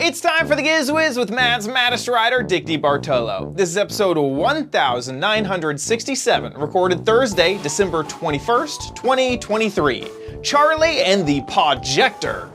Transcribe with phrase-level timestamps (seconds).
[0.00, 3.52] It's time for the Giz Wiz with MAD's Maddest Writer, Dick Bartolo.
[3.54, 4.16] This is episode
[5.20, 10.10] 1967, recorded Thursday, December 21st, 2023.
[10.42, 12.50] Charlie and the Pawjector.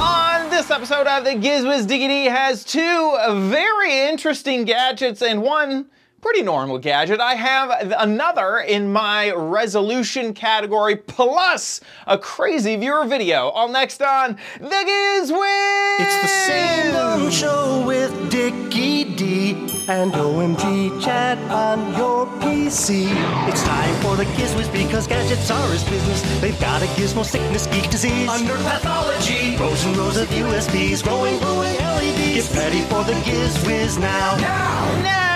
[0.00, 3.18] On this episode of the Giz Wiz Dickie D has two
[3.50, 5.90] very interesting gadgets and one
[6.20, 7.20] pretty normal gadget.
[7.20, 13.48] I have another in my resolution category, plus a crazy viewer video.
[13.48, 16.00] All next on The Giz Wiz!
[16.00, 19.52] It's the same show with Dickie D
[19.88, 23.08] and OMG Chad on your PC.
[23.48, 26.22] It's time for the Gizwiz because gadgets are his business.
[26.40, 31.38] They've got a gizmo sickness, geek disease, under pathology, rows and rows of USBs, growing,
[31.38, 32.48] glowing LEDs.
[32.48, 34.36] Get ready for the Gizwiz now.
[34.36, 35.27] Now,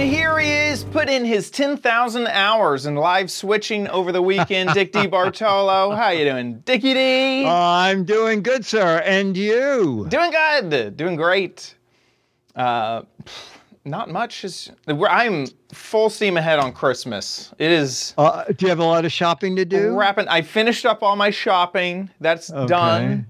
[0.00, 4.72] and here he is, put in his 10,000 hours in live switching over the weekend.
[4.72, 5.06] Dick D.
[5.06, 5.94] Bartolo.
[5.94, 7.44] How you doing, Dickie D?
[7.46, 9.02] I'm doing good, sir.
[9.04, 10.06] And you?
[10.08, 10.96] Doing good.
[10.96, 11.74] Doing great.
[12.56, 13.02] Uh,
[13.84, 14.70] not much is.
[14.88, 17.52] I'm full steam ahead on Christmas.
[17.58, 19.94] It is Uh, do you have a lot of shopping to do?
[19.94, 20.28] wrapping.
[20.28, 22.08] I finished up all my shopping.
[22.20, 23.26] That's done.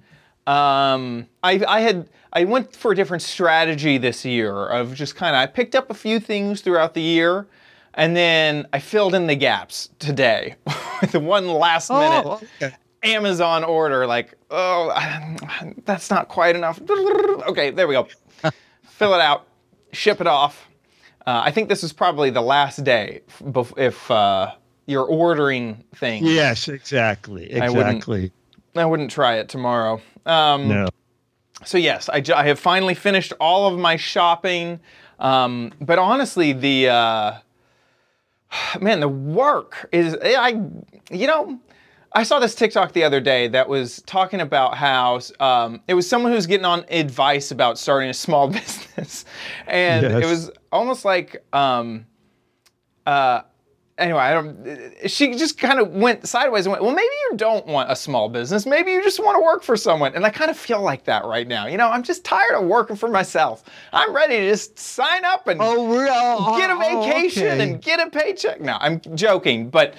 [0.47, 5.35] Um, I, I had I went for a different strategy this year of just kind
[5.35, 7.47] of I picked up a few things throughout the year,
[7.95, 10.55] and then I filled in the gaps today
[11.01, 12.75] with the one last minute Oh, okay.
[13.03, 14.07] Amazon order.
[14.07, 14.93] Like, oh,
[15.85, 16.81] that's not quite enough.
[17.49, 18.07] Okay, there we go.
[18.85, 19.47] Fill it out,
[19.93, 20.69] ship it off.
[21.27, 24.53] Uh, I think this is probably the last day f- bef- if uh,
[24.87, 26.27] you're ordering things.
[26.31, 27.61] Yes, exactly.
[27.61, 28.33] I wouldn't- Exactly.
[28.77, 30.01] I wouldn't try it tomorrow.
[30.27, 30.89] Um, No.
[31.65, 34.81] So yes, I, I have finally finished all of my shopping.
[35.19, 37.33] Um, but honestly, the uh,
[38.81, 40.61] man, the work is I,
[41.11, 41.61] you know,
[42.13, 46.09] I saw this TikTok the other day that was talking about how um, it was
[46.09, 49.25] someone who was getting on advice about starting a small business,
[49.67, 51.45] and it was almost like.
[51.53, 52.07] Um,
[53.07, 53.43] uh,
[54.01, 54.97] anyway, I don't.
[55.07, 58.29] She just kind of went sideways and went, "Well, maybe you don't want a small
[58.29, 58.67] business.
[58.67, 61.25] Maybe you just want to work for someone." And I kind of feel like that
[61.25, 61.67] right now.
[61.67, 63.63] You know, I'm just tired of working for myself.
[63.93, 67.63] I'm ready to just sign up and Oh, get a oh, vacation okay.
[67.71, 68.61] and get a paycheck.
[68.61, 69.95] No, I'm joking, but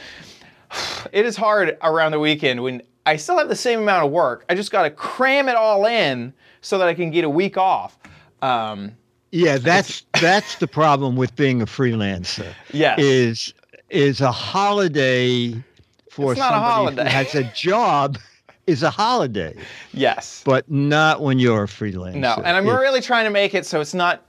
[1.12, 4.46] it is hard around the weekend when I still have the same amount of work.
[4.50, 7.58] I just got to cram it all in so that I can get a week
[7.58, 7.98] off.
[8.42, 8.92] Um,
[9.32, 12.54] Yeah, that's that's the problem with being a freelancer.
[12.72, 13.00] Yes.
[13.00, 13.54] Is
[13.92, 15.54] is a holiday
[16.10, 17.04] for It's somebody holiday.
[17.04, 18.18] who has a job
[18.68, 19.56] is a holiday,
[19.94, 20.42] yes.
[20.46, 22.16] but not when you're a freelancer.
[22.16, 24.22] No, and I'm It- really trying to make it so it's not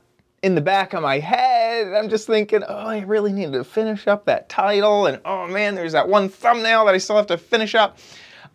[0.43, 1.89] in the back of my head.
[1.95, 5.75] I'm just thinking, oh, I really need to finish up that title, and oh man,
[5.75, 7.99] there's that one thumbnail that I still have to finish up.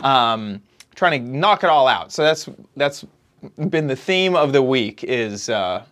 [0.02, 0.62] Um,
[0.96, 2.12] trying to knock it all out.
[2.12, 3.06] So that's that's
[3.70, 5.84] been the theme of the week is uh,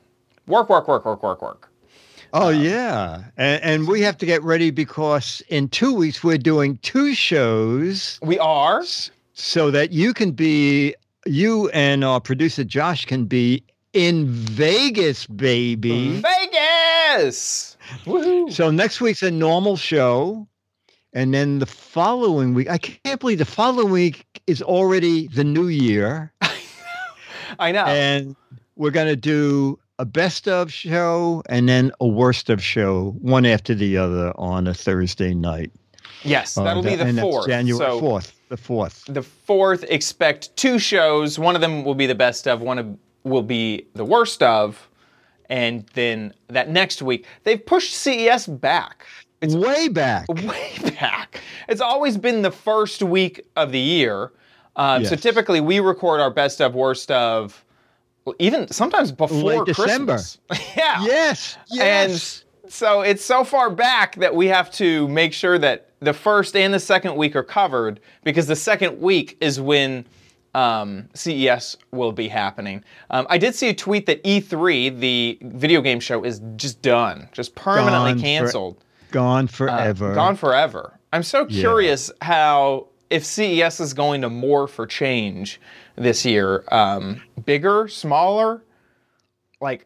[0.48, 1.70] work, work, work, work, work, work.
[2.38, 6.38] Oh um, yeah, and, and we have to get ready because in two weeks we're
[6.38, 8.20] doing two shows.
[8.22, 8.84] We are.
[9.32, 13.64] so that you can be you and our producer Josh can be
[13.94, 16.22] in Vegas, baby.
[16.22, 17.78] Vegas.
[18.04, 18.52] Woohoo.
[18.52, 20.46] So next week's a normal show,
[21.14, 25.70] and then the following week, I can't believe the following week is already the new
[25.70, 26.34] year,
[27.60, 27.86] I know.
[27.86, 28.36] and
[28.76, 33.74] we're gonna do a best of show and then a worst of show, one after
[33.74, 35.72] the other on a Thursday night.
[36.24, 37.48] yes, Uh, that'll be the fourth.
[37.48, 38.32] January so fourth.
[38.50, 39.04] The fourth.
[39.08, 42.96] the fourth expect two shows one of them will be the best of one of
[43.24, 44.88] will be the worst of
[45.50, 49.08] and then that next week they've pushed ces back
[49.42, 50.28] it's Way back.
[50.30, 54.32] way back it's always been the first week of the year
[54.76, 57.65] um, so typically we record our best of worst of
[58.40, 60.14] even sometimes before Late December.
[60.14, 60.38] Christmas.
[60.78, 61.58] yeah Yes.
[61.70, 62.44] Yes.
[62.64, 66.56] and so it's so far back that we have to make sure that the first
[66.56, 70.06] and the second week are covered because the second week is when
[70.56, 72.84] um, CES will be happening.
[73.10, 77.28] Um, I did see a tweet that E3, the video game show, is just done,
[77.34, 78.78] just permanently Gone for- canceled.
[79.12, 80.14] Gone Uh, forever.
[80.16, 80.98] Gone forever.
[81.14, 81.60] I'm so Yeah.
[81.60, 85.60] curious how if CES is going to morph or change
[85.96, 86.64] this year.
[86.72, 88.64] Um, bigger, smaller,
[89.62, 89.86] like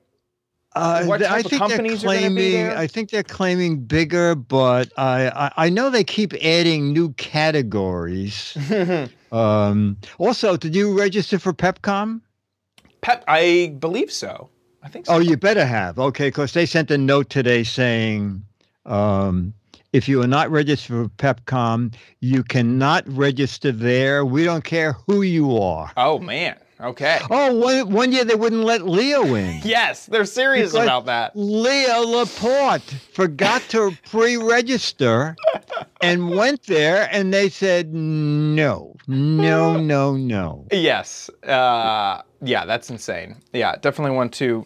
[0.76, 2.54] Uh, what type I of think companies are they're gonna be claiming.
[2.54, 2.78] there?
[2.78, 8.56] I think they're claiming bigger, but I, I I know they keep adding new categories.
[9.32, 12.22] um, also, did you register for Pepcom?
[13.02, 14.50] Pep, I believe so.
[14.84, 15.16] I think so.
[15.16, 16.00] Oh, you better have.
[16.00, 18.44] Okay, because they sent a note today saying
[18.86, 19.54] um,
[19.94, 24.24] if you are not registered for PepCom, you cannot register there.
[24.26, 25.92] We don't care who you are.
[25.98, 26.58] Oh man.
[26.82, 27.20] Okay.
[27.30, 29.60] Oh, one, one year they wouldn't let Leo in.
[29.66, 31.34] Yes, they're serious Because about that.
[31.36, 32.82] Leo Laporte
[33.12, 35.36] forgot to pre-register
[36.02, 40.68] and went there, and they said no, no, no, no.
[40.72, 41.30] Yes.
[41.44, 43.36] Uh, yeah, that's insane.
[43.52, 44.66] Yeah, definitely want to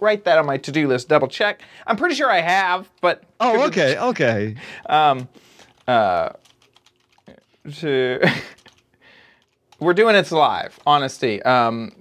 [0.00, 1.08] write that on my to-do list.
[1.08, 1.62] Double check.
[1.86, 4.56] I'm pretty sure I have, but Oh, okay, okay.
[4.86, 5.28] um,
[5.86, 6.30] uh,
[7.76, 8.20] to
[9.80, 10.78] we're doing it live.
[10.86, 11.42] Honesty.
[11.42, 11.92] Um,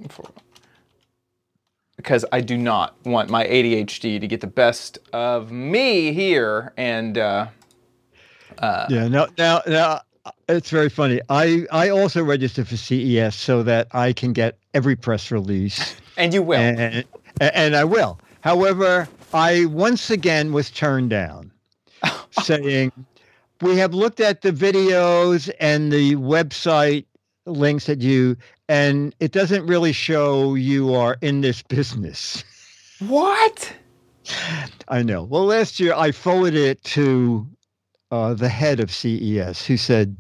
[1.96, 7.18] because I do not want my ADHD to get the best of me here, and
[7.18, 7.48] uh,
[8.62, 10.02] Yeah, no, now, now
[10.48, 11.22] it's very funny.
[11.30, 16.34] I I also registered for CES so that I can get every press release, and
[16.34, 16.60] you will.
[16.60, 17.04] and
[17.40, 18.20] and I will.
[18.42, 21.52] However, I once again was turned down,
[22.32, 22.92] saying
[23.62, 27.06] we have looked at the videos and the website
[27.46, 28.38] links that you,
[28.70, 32.44] and it doesn't really show you are in this business.
[33.00, 33.74] what?
[34.90, 35.24] I know.
[35.24, 37.48] Well, last year I forwarded it to
[38.12, 40.18] uh, the head of CES, who said,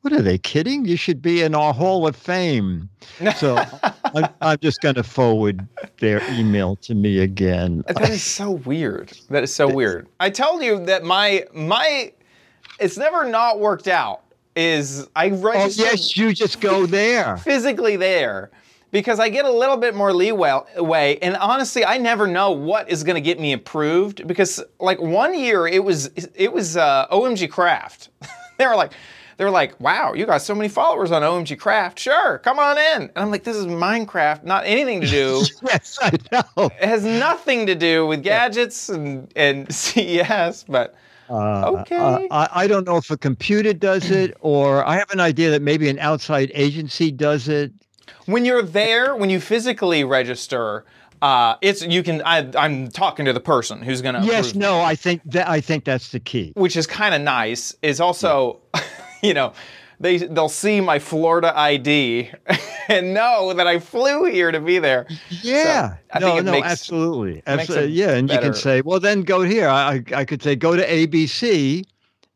[0.00, 0.84] "What are they kidding?
[0.84, 2.88] You should be in our Hall of Fame."
[3.36, 3.64] So
[4.14, 5.66] I'm, I'm just going to forward
[5.98, 7.84] their email to me again.
[7.88, 9.12] That is so weird.
[9.30, 10.08] That is so weird.
[10.20, 12.12] I told you that my my
[12.78, 14.22] it's never not worked out.
[14.56, 17.38] Is I Oh yes, you just go there.
[17.38, 18.50] physically there
[18.92, 21.18] because I get a little bit more leeway.
[21.20, 25.36] And honestly, I never know what is going to get me approved because like one
[25.36, 28.10] year it was it was uh, OMG Craft.
[28.58, 28.92] they were like.
[29.36, 31.98] They were like, "Wow, you got so many followers on OMG Craft.
[31.98, 35.98] Sure, come on in." And I'm like, "This is Minecraft, not anything to do Yes,
[36.00, 36.66] I know.
[36.80, 40.94] it has nothing to do with gadgets and, and CES, but
[41.28, 41.96] Uh, Okay.
[41.96, 45.50] uh, I, I don't know if a computer does it, or I have an idea
[45.52, 47.72] that maybe an outside agency does it.
[48.26, 50.84] when you're there, when you physically register,
[51.22, 52.20] uh, it's you can.
[52.26, 54.20] I, I'm talking to the person who's going to.
[54.26, 56.52] Yes, no, I think that I think that's the key.
[56.54, 57.74] Which is kind of nice.
[57.80, 58.60] Is also,
[59.28, 59.52] you know,
[60.00, 62.30] they they'll see my Florida ID
[62.88, 65.06] and know that I flew here to be there.
[65.42, 67.92] Yeah, I no, think it no, makes- absolutely, absolutely.
[67.92, 69.68] Yeah, and you can say, well, then go here.
[69.68, 71.84] I, I could say go to ABC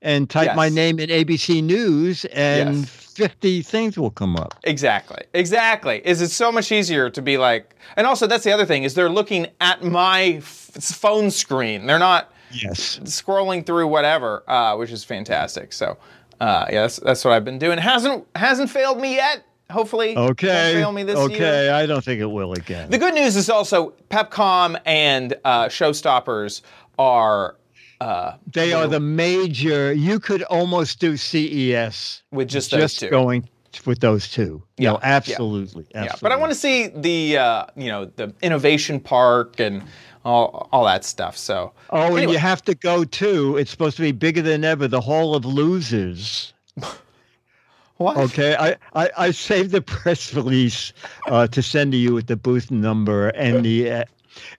[0.02, 2.90] and type my name in ABC News, and Yes.
[2.90, 4.54] fifty things will come up.
[4.62, 5.22] Exactly.
[5.34, 6.00] Exactly.
[6.04, 8.94] Is it so much easier to be like, and also that's the other thing is
[8.94, 10.44] they're looking at my f-
[10.80, 11.86] phone screen.
[11.86, 12.98] They're not Yes.
[13.04, 15.70] scrolling through whatever, uh, which is fantastic.
[15.72, 15.98] So,
[16.40, 17.78] uh, yeah, that's, that's what I've been doing.
[17.78, 19.44] hasn't hasn't failed me yet.
[19.70, 20.74] Hopefully, Okay.
[20.74, 21.64] fail me this okay.
[21.66, 21.74] year.
[21.74, 22.88] I don't think it will again.
[22.90, 26.62] The good news is also Pepcom and uh, Showstoppers
[26.98, 27.56] are
[28.00, 29.92] uh, they are the major.
[29.92, 33.10] You could almost do CES with just those just two.
[33.10, 33.48] going
[33.84, 34.62] with those two.
[34.76, 34.98] Yeah, No, yeah.
[35.02, 35.86] absolutely.
[35.94, 39.82] Yeah, but I want to see the uh, you know the innovation park and
[40.28, 41.36] all all that stuff.
[41.36, 43.56] So Oh, and you have to go too.
[43.56, 44.86] It's supposed to be bigger than ever.
[44.88, 46.52] The Hall of Losers.
[47.96, 48.16] what?
[48.16, 50.92] Okay, I, I, I saved the press release
[51.26, 53.90] uh, to send to you with the booth number and the.
[53.90, 54.04] Uh,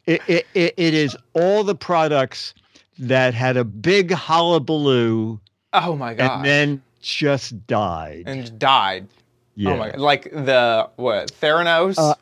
[0.06, 2.54] it, it, it, it is all the products
[2.98, 5.40] that had a big hullabaloo
[5.72, 6.38] Oh my god!
[6.38, 8.24] and then just died.
[8.26, 9.08] and died.
[9.56, 9.72] yeah.
[9.72, 10.00] Oh my god!
[10.00, 12.16] Like the what Theranos Uh,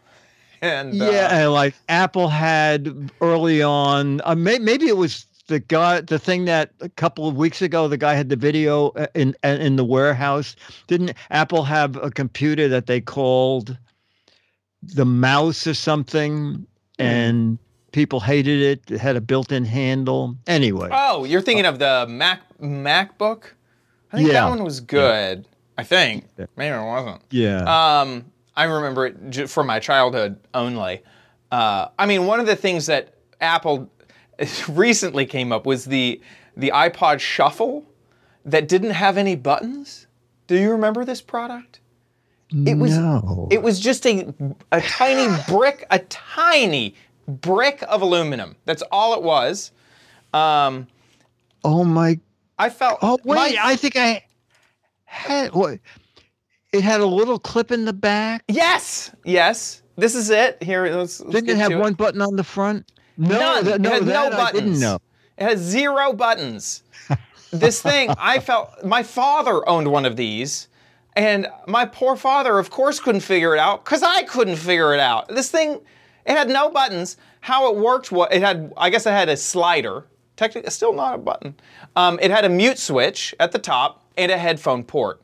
[0.62, 5.60] and uh, Yeah, and like Apple had early on, uh, may, maybe it was the
[5.60, 9.08] guy, the thing that a couple of weeks ago, the guy had the video uh,
[9.14, 10.56] in in the warehouse.
[10.88, 13.78] Didn't Apple have a computer that they called
[14.84, 16.66] the mouse or something,
[17.00, 17.58] and
[17.92, 18.92] people hated it.
[18.92, 20.36] It had a built-in handle.
[20.48, 23.44] Anyway, Oh, you're thinking of the Mac MacBook?
[24.12, 24.42] I think Yeah.
[24.44, 25.48] that one was good.
[25.78, 27.22] I think maybe it wasn't.
[27.32, 28.26] yeah, Um,
[28.58, 31.04] I remember it j- from my childhood only.
[31.52, 33.90] Uh, I mean, one of the things that Apple
[34.68, 36.20] recently came up was the
[36.58, 37.86] the iPod Shuffle
[38.44, 40.08] that didn't have any buttons.
[40.48, 41.80] Do you remember this product?
[42.66, 43.48] It was no.
[43.52, 44.34] it was just a
[44.72, 46.96] a tiny brick, a tiny
[47.28, 48.56] brick of aluminum.
[48.66, 49.72] That's all it was.
[50.34, 50.88] Um,
[51.64, 52.20] oh my
[52.58, 53.00] I felt.
[53.02, 54.26] Oh wait, my- I think I
[55.06, 55.80] had what?
[56.78, 58.44] It had a little clip in the back.
[58.48, 59.82] yes, yes.
[59.96, 60.62] This is it.
[60.62, 61.20] Here, let's.
[61.20, 62.92] let's Didn't it have one button on the front?
[63.18, 63.66] No, None.
[63.66, 65.00] that, no, it had no I didn't know.
[65.38, 66.84] It has zero buttons.
[67.52, 70.68] this thing, I felt my father owned one of these,
[71.16, 75.00] and my poor father, of course, couldn't figure it out because I couldn't figure it
[75.00, 75.30] out.
[75.30, 75.82] This thing,
[76.26, 77.18] it had no buttons.
[77.42, 80.06] How it worked was it had, I guess, it had a slider
[80.38, 81.56] Technically, still not a button.
[81.96, 85.20] Um, it had a mute switch at the top and a headphone port.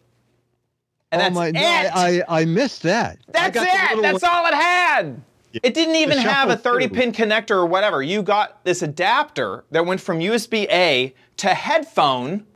[1.13, 1.48] And oh that's my!
[1.50, 1.55] it.
[1.58, 3.20] I, I missed that.
[3.27, 4.01] That's it.
[4.01, 5.22] That's one- all it had.
[5.62, 8.01] It didn't even have a 30 pin connector or whatever.
[8.01, 12.48] You got this adapter that went from USB A to headphone,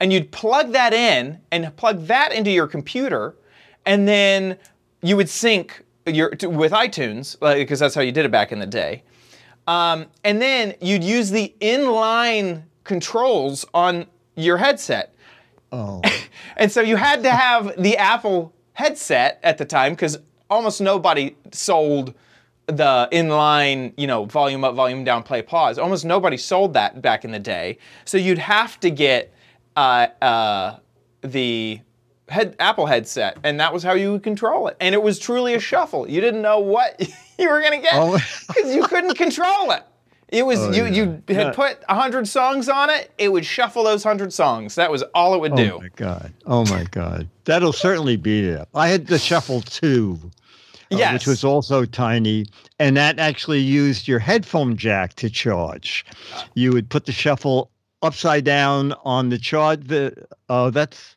[0.00, 3.36] and you'd plug that in and plug that into your computer,
[3.86, 4.58] and then
[5.00, 8.58] you would sync your to, with iTunes because that's how you did it back in
[8.58, 9.04] the day.
[9.68, 15.14] Um, and then you'd use the inline controls on your headset.
[15.72, 16.02] Oh,
[16.56, 21.36] And so you had to have the Apple headset at the time because almost nobody
[21.52, 22.14] sold
[22.66, 25.78] the inline, you know, volume up, volume down, play, pause.
[25.78, 27.78] Almost nobody sold that back in the day.
[28.04, 29.32] So you'd have to get
[29.76, 30.78] uh, uh,
[31.22, 31.80] the
[32.28, 34.76] head, Apple headset, and that was how you would control it.
[34.80, 36.08] And it was truly a shuffle.
[36.08, 37.00] You didn't know what
[37.38, 38.18] you were going to get Oh.
[38.48, 39.82] because you couldn't control it.
[40.32, 40.84] It was you.
[40.84, 40.90] yeah.
[40.90, 41.52] You had Yeah.
[41.52, 43.10] put hundred songs on it.
[43.18, 44.76] It would shuffle those hundred songs.
[44.76, 45.74] That was all it would do.
[45.74, 46.32] oh my god!
[46.46, 47.28] Oh my god!
[47.44, 48.58] That'll certainly beat it.
[48.58, 48.68] up.
[48.74, 50.18] I had the Shuffle Two,
[50.92, 51.12] uh, Yes.
[51.14, 52.46] which was also tiny,
[52.78, 56.04] and that actually used your headphone jack to charge.
[56.54, 57.70] You would put the Shuffle
[58.02, 59.88] upside down on the charge.
[59.88, 60.14] The
[60.48, 61.16] oh, that's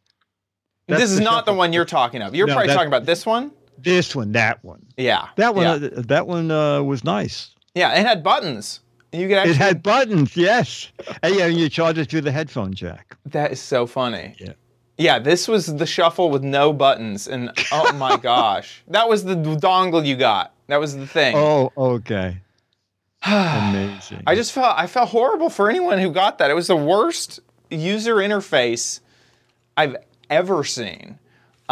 [0.87, 2.33] that's this is the not the one you're talking of.
[2.33, 3.51] You're No, probably that- talking about this one.
[3.77, 7.51] this one, that one, Yeah, that one, Yeah, uh, that one uh, was nice.
[7.75, 8.79] yeah it had buttons.
[9.13, 9.51] You actually.
[9.51, 10.91] It had buttons, yes.
[11.21, 13.15] And yeah, you charge it through the headphone jack.
[13.27, 14.35] that is so funny.
[14.39, 14.53] Yeah.
[14.97, 19.35] Yeah, this was the shuffle with no buttons, and oh my gosh, that was the
[19.35, 20.53] dongle you got.
[20.67, 21.35] That was the thing.
[21.35, 22.37] Oh, okay.
[23.25, 24.23] Amazing.
[24.27, 26.51] I just felt I felt horrible for anyone who got that.
[26.51, 27.39] It was the worst
[27.69, 28.99] user interface
[29.77, 29.95] I've
[30.29, 31.17] ever seen.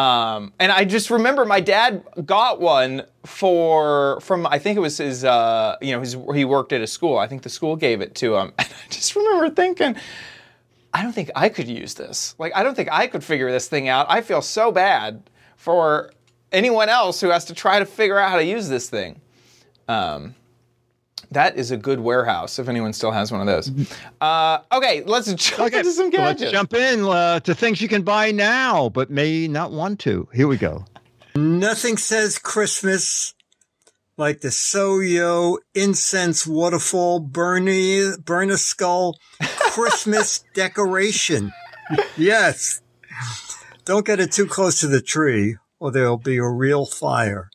[0.01, 4.97] Um, and I just remember my dad got one for from I think it was
[4.97, 7.19] his uh, you know his he worked at a school.
[7.19, 8.51] I think the school gave it to him.
[8.57, 9.95] And I just remember thinking,
[10.91, 12.33] I don't think I could use this.
[12.39, 14.07] Like I don't think I could figure this thing out.
[14.09, 16.11] I feel so bad for
[16.51, 19.21] anyone else who has to try to figure out how to use this thing.
[19.87, 20.33] Um,
[21.31, 23.71] that is a good warehouse if anyone still has one of those.
[24.19, 26.41] Uh, okay, let's jump into some gadgets.
[26.41, 30.27] let's jump in uh, to things you can buy now, but may not want to.
[30.33, 30.85] Here we go.
[31.35, 33.33] Nothing says Christmas
[34.17, 41.51] like the Soyo incense waterfall burner, burner skull Christmas decoration.
[42.17, 42.81] Yes.
[43.85, 47.49] Don't get it too close to the tree or there'll be a real fire.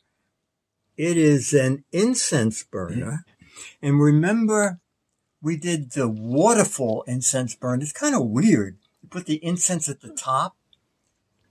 [0.97, 3.23] It is an incense burner.
[3.81, 4.79] And remember,
[5.41, 7.81] we did the waterfall incense burn.
[7.81, 8.77] It's kind of weird.
[9.01, 10.55] You put the incense at the top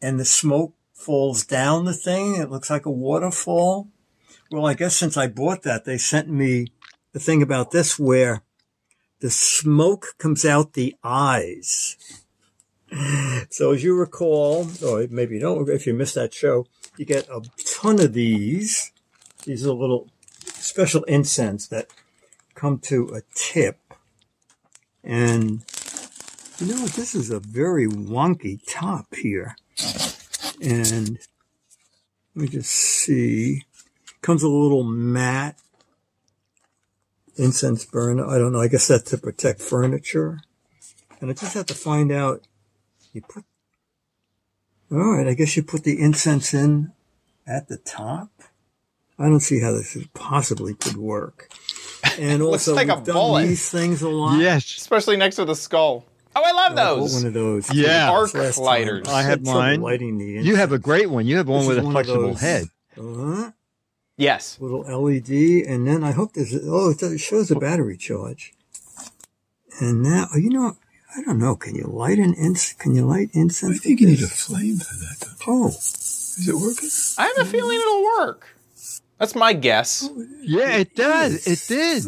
[0.03, 2.37] and the smoke falls down the thing.
[2.37, 3.89] It looks like a waterfall.
[4.51, 6.69] Well, I guess since I bought that, they sent me
[7.13, 8.43] the thing about this where
[9.21, 11.97] the smoke comes out the eyes.
[13.51, 17.29] So as you recall, or maybe you don't, if you missed that show, you get
[17.29, 18.93] a ton of these.
[19.45, 20.09] These are little
[20.67, 21.89] special incense that
[22.55, 23.79] come to a tip.
[25.05, 25.63] And
[26.59, 29.57] you know, this is a very wonky top here.
[30.63, 31.19] And
[32.35, 33.63] let me just see.
[34.23, 35.57] Comes a little mat
[37.37, 38.27] incense burner.
[38.27, 38.61] I don't know.
[38.61, 40.41] I guess that's to protect furniture.
[41.21, 42.47] And I just have to find out.
[43.13, 43.45] You put.
[44.91, 45.29] All right.
[45.29, 46.93] I guess you put the incense in
[47.47, 48.36] at the top.
[49.19, 51.49] I don't see how this possibly could work.
[52.19, 53.47] And also, like a we've done bullet.
[53.47, 54.41] these things a lot.
[54.41, 54.77] Yes.
[54.77, 56.05] especially next to the skull.
[56.39, 57.15] Oh, I love I those.
[57.15, 57.73] one of those.
[57.73, 58.11] Yeah.
[58.11, 58.65] Arc last time.
[58.65, 59.09] lighters.
[59.09, 59.81] I had had mine.
[59.81, 61.27] Lighting the You have a great one.
[61.27, 62.67] You have one This with a one flexible those- head.
[63.01, 63.51] uh
[64.19, 64.57] Yes.
[64.61, 65.31] little LED,
[65.67, 68.53] and then I hope there's oh it shows a battery charge.
[69.81, 70.77] And now you know
[71.17, 71.57] I don't know.
[71.57, 72.75] Can you light an ins?
[72.75, 73.77] Can you light incense?
[73.77, 75.17] I think you with need a flame for that.
[75.21, 75.35] Though.
[75.47, 76.91] Oh, Is it working?
[77.19, 78.56] I have a feeling it'll work.
[79.19, 80.09] That's my guess.
[80.43, 81.47] Yeah, it does.
[81.47, 82.05] It did.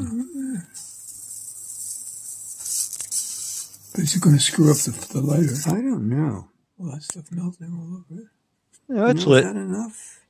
[3.93, 5.55] But is it going to screw up the, the lighter?
[5.67, 6.49] I don't know.
[6.77, 8.29] Well, that stuff melting all over it.
[8.89, 9.45] Yeah, it's Is lit.
[9.45, 10.21] that enough?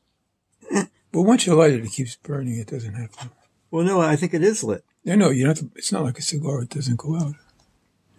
[0.72, 2.58] Eh, but once you light it, it keeps burning.
[2.58, 3.30] It doesn't have to.
[3.70, 4.84] Well, no, I think it is lit.
[5.04, 5.76] Yeah, no, you don't have to.
[5.76, 6.62] It's not like a cigar.
[6.62, 7.34] It doesn't go out.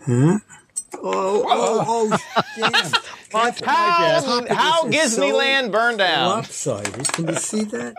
[0.06, 0.40] Huh?
[0.96, 2.72] Oh, oh, oh, damn.
[3.32, 3.68] Careful.
[3.68, 6.30] How, This how is so Disneyland burned down.
[6.30, 7.08] Lopsided.
[7.14, 7.96] Can you see that?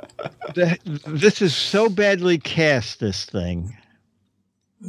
[0.54, 3.76] The- This is so badly cast, this thing.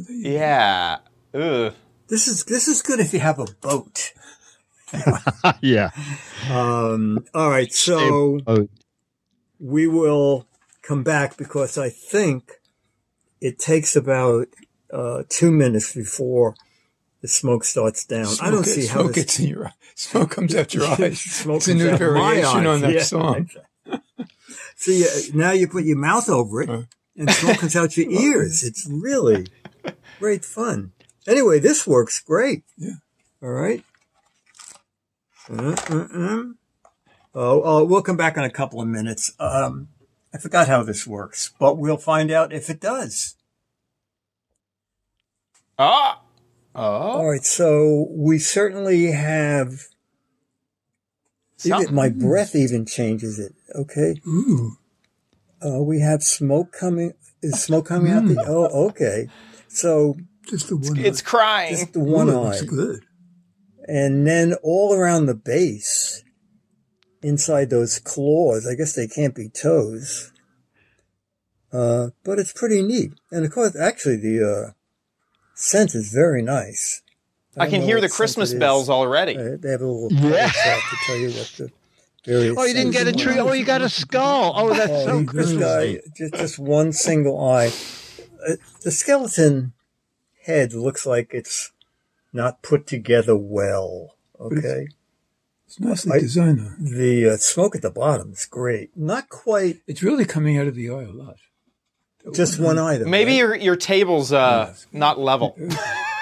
[0.08, 0.98] Yeah.
[1.34, 1.74] Ugh.
[2.08, 4.12] This is this is good if you have a boat.
[5.62, 5.90] yeah.
[6.50, 8.40] Um, all right, so
[9.58, 10.46] we will
[10.82, 12.60] come back because I think
[13.40, 14.48] it takes about
[14.92, 16.54] uh, two minutes before
[17.22, 18.26] the smoke starts down.
[18.40, 19.72] I don't Smoke- see how smoke this gets in your eye.
[19.94, 21.20] Smoke comes out your eyes.
[21.20, 23.02] Smoke it's a new out variation on that Yeah.
[23.02, 23.48] song.
[24.76, 26.82] See, uh, now you put your mouth over it, Uh.
[27.16, 28.62] and smoke comes out your ears.
[28.64, 29.46] It's really
[30.18, 30.92] great fun.
[31.26, 32.64] Anyway, this works great.
[32.76, 32.94] Yeah.
[33.42, 33.84] All right.
[35.48, 36.42] Uh-uh-uh.
[37.34, 39.32] Oh, oh, we'll come back in a couple of minutes.
[39.38, 39.88] Um,
[40.34, 43.36] I forgot how this works, but we'll find out if it does.
[45.78, 46.20] Ah.
[46.74, 47.26] All Oh.
[47.26, 47.44] right.
[47.44, 49.82] So we certainly have.
[51.64, 53.54] Even, my breath even changes it.
[53.74, 54.16] Okay.
[54.26, 54.76] Ooh.
[55.64, 57.12] Uh, we have smoke coming.
[57.40, 58.42] Is smoke coming out the?
[58.46, 59.28] Oh, okay.
[59.68, 60.16] So
[60.48, 60.98] Just the one.
[60.98, 61.24] It's eye.
[61.24, 61.76] crying.
[61.76, 63.04] just the one it eye, good.
[63.86, 66.24] and then all around the base,
[67.22, 68.66] inside those claws.
[68.66, 70.32] I guess they can't be toes.
[71.72, 74.72] Uh, but it's pretty neat, and of course, actually, the uh,
[75.54, 77.02] scent is very nice.
[77.56, 79.36] I can hear the Christmas bells already.
[79.36, 80.48] Uh, they have a little Yeah.
[80.50, 81.70] to tell you what the
[82.24, 82.54] various.
[82.56, 83.38] Oh, you didn't get a tree.
[83.38, 84.52] Oh, you got a skull.
[84.56, 86.00] Oh, that's Oh, so this Christmassy.
[86.16, 87.70] just, just one single eye.
[88.46, 89.72] Uh, the skeleton
[90.44, 91.72] head looks like it's
[92.32, 94.16] not put together well.
[94.40, 94.88] Okay.
[95.66, 96.74] It's nicely I- designed though.
[96.98, 98.96] The uh, smoke at the bottom is great.
[98.96, 101.36] Not quite It's really coming out of the eye a lot.
[102.34, 103.10] Just one item.
[103.10, 103.38] Maybe right?
[103.38, 105.56] your your table's uh not level.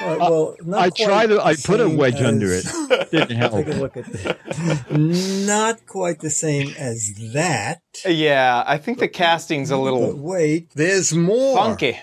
[0.03, 1.45] Uh, well, not I quite tried to.
[1.45, 2.65] I put a same wedge under it.
[3.11, 3.53] Didn't help.
[3.53, 4.91] Take a look at that.
[4.91, 7.83] Not quite the same as that.
[8.07, 11.55] Yeah, I think the casting's a But little wait, there's more.
[11.55, 12.01] funky.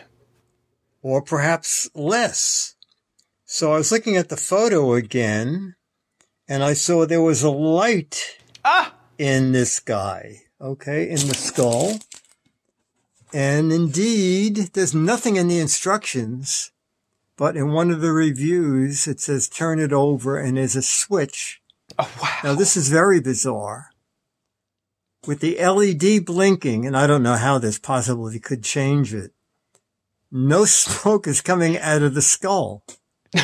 [1.02, 2.76] or perhaps less.
[3.46, 5.74] So I was looking at the photo again,
[6.48, 11.98] and I saw there was a light Ah, in this guy, okay, in the skull.
[13.34, 16.72] And indeed, there's nothing in the instructions,
[17.36, 21.62] but in one of the reviews, it says turn it over and there's a switch.
[22.00, 22.40] oh, wow.
[22.44, 23.90] Now, this is very bizarre.
[25.26, 29.34] With the LED blinking, and I don't know how this possibly could change it,
[30.32, 32.84] no smoke is coming out of the skull.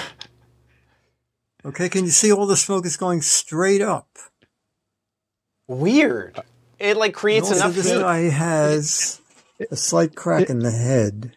[1.66, 4.10] Okay, can you see all the smoke is going straight up?
[5.68, 6.38] Weird.
[6.78, 8.00] It like creates enough this heat.
[8.00, 9.22] guy has
[9.72, 11.36] a slight crack in the head.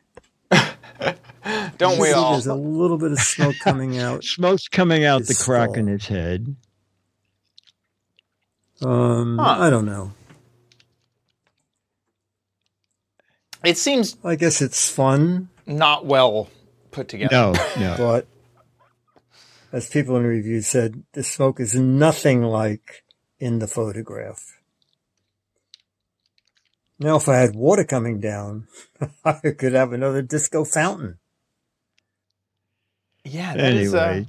[1.79, 2.33] Don't we all?
[2.33, 4.25] There's a little bit of smoke coming out.
[4.25, 5.79] Smoke's coming out the crack skull.
[5.81, 6.57] in his head.
[8.83, 9.57] Um, Huh.
[9.61, 10.13] I don't know.
[13.65, 16.49] It seems I guess it's fun, not well
[16.91, 17.33] put together.
[17.35, 17.95] No, no.
[17.99, 18.27] but
[19.73, 23.03] as people in the review said, the smoke is nothing like
[23.41, 24.56] in the photograph.
[26.99, 28.67] Now, if I had water coming down,
[29.25, 31.19] I could have another disco fountain.
[33.25, 34.27] Yeah, that is Anyway,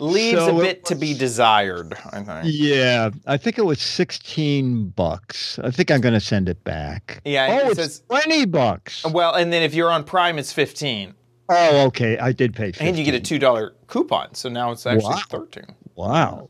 [0.00, 1.94] uh, leaves so a it bit to be desired.
[2.12, 2.40] I think.
[2.44, 5.58] yeah, I think it was sixteen bucks.
[5.58, 7.20] I think I'm going to send it back.
[7.24, 9.04] Yeah, oh, it it's says- twenty bucks.
[9.04, 11.14] Well, and then if you're on Prime, it's fifteen.
[11.52, 12.66] Oh, okay, I did pay.
[12.66, 12.86] 15.
[12.86, 14.34] and you get a two dollar coupon.
[14.34, 15.22] So now it's actually Wow.
[15.28, 15.74] thirteen.
[15.96, 16.48] Wow.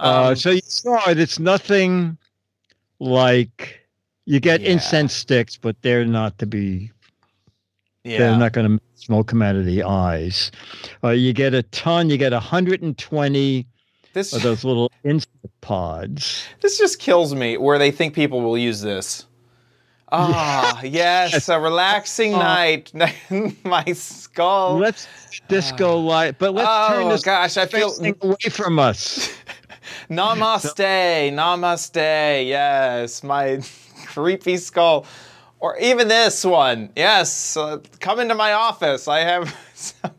[0.00, 1.18] uh, Um, so you saw it.
[1.20, 2.16] It's nothing
[2.98, 3.79] like
[4.30, 4.70] you get Yeah.
[4.70, 6.90] incense sticks, but they're not to be.
[8.04, 10.50] yeah, They're not going to smoke come out of the eyes.
[11.02, 12.08] Uh, you get a ton.
[12.10, 13.66] You get 120
[14.12, 15.26] this of those little incense
[15.60, 16.44] pods.
[16.62, 17.56] this just kills me.
[17.58, 19.26] Where they think people will use this.
[20.12, 22.92] Ah, yes, a relaxing Uh, night.
[23.64, 24.76] My skull.
[24.78, 25.06] Let's
[25.48, 29.32] disco light, but let's turn oh this gosh, I feel away from us.
[30.10, 32.48] Namaste, namaste.
[32.48, 33.60] Yes, my
[34.14, 35.06] creepy skull.
[35.60, 36.90] Or even this one.
[36.96, 39.06] Yes, uh, come into my office.
[39.08, 40.12] I have some-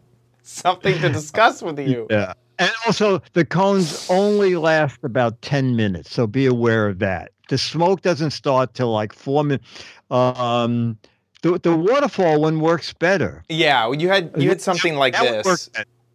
[0.44, 2.08] something to discuss with you.
[2.12, 2.34] Yeah.
[2.60, 7.32] And also, the cones only last about 10 minutes, so be aware of that.
[7.50, 9.68] The smoke doesn't start till like four minutes.
[10.12, 10.96] Um,
[11.42, 13.44] the, the waterfall one works better.
[13.50, 15.72] Yeah, you had you had something like That this.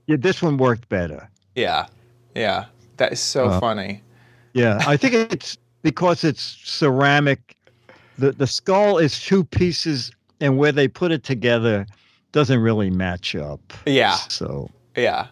[0.07, 1.29] Yeah, this one worked better.
[1.57, 1.89] Yeah,
[2.37, 2.67] yeah.
[2.99, 3.59] That is so Well.
[3.61, 4.03] funny.
[4.53, 7.56] Yeah, I think it's because it's ceramic.
[8.18, 11.87] The the skull is two pieces, and where they put it together
[12.33, 13.72] doesn't really match up.
[13.87, 14.16] Yeah.
[14.29, 15.29] So Yeah.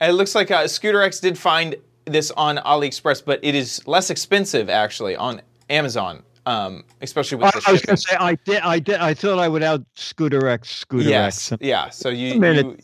[0.00, 4.10] It looks like uh, Scooter X did find this on AliExpress, but it is less
[4.10, 8.60] expensive actually on Amazon, um, especially with the I was going to say I did.
[8.60, 8.96] I did.
[8.96, 10.68] I thought I would out Scooter X.
[10.68, 11.52] Scooter Yes.
[11.52, 11.62] X.
[11.62, 11.88] Yeah.
[11.88, 12.34] So you,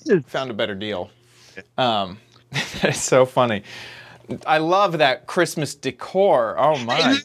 [0.06, 1.10] you found a better deal.
[1.76, 2.18] Um,
[2.50, 3.62] that is so funny.
[4.46, 6.56] I love that Christmas decor.
[6.58, 7.18] Oh my!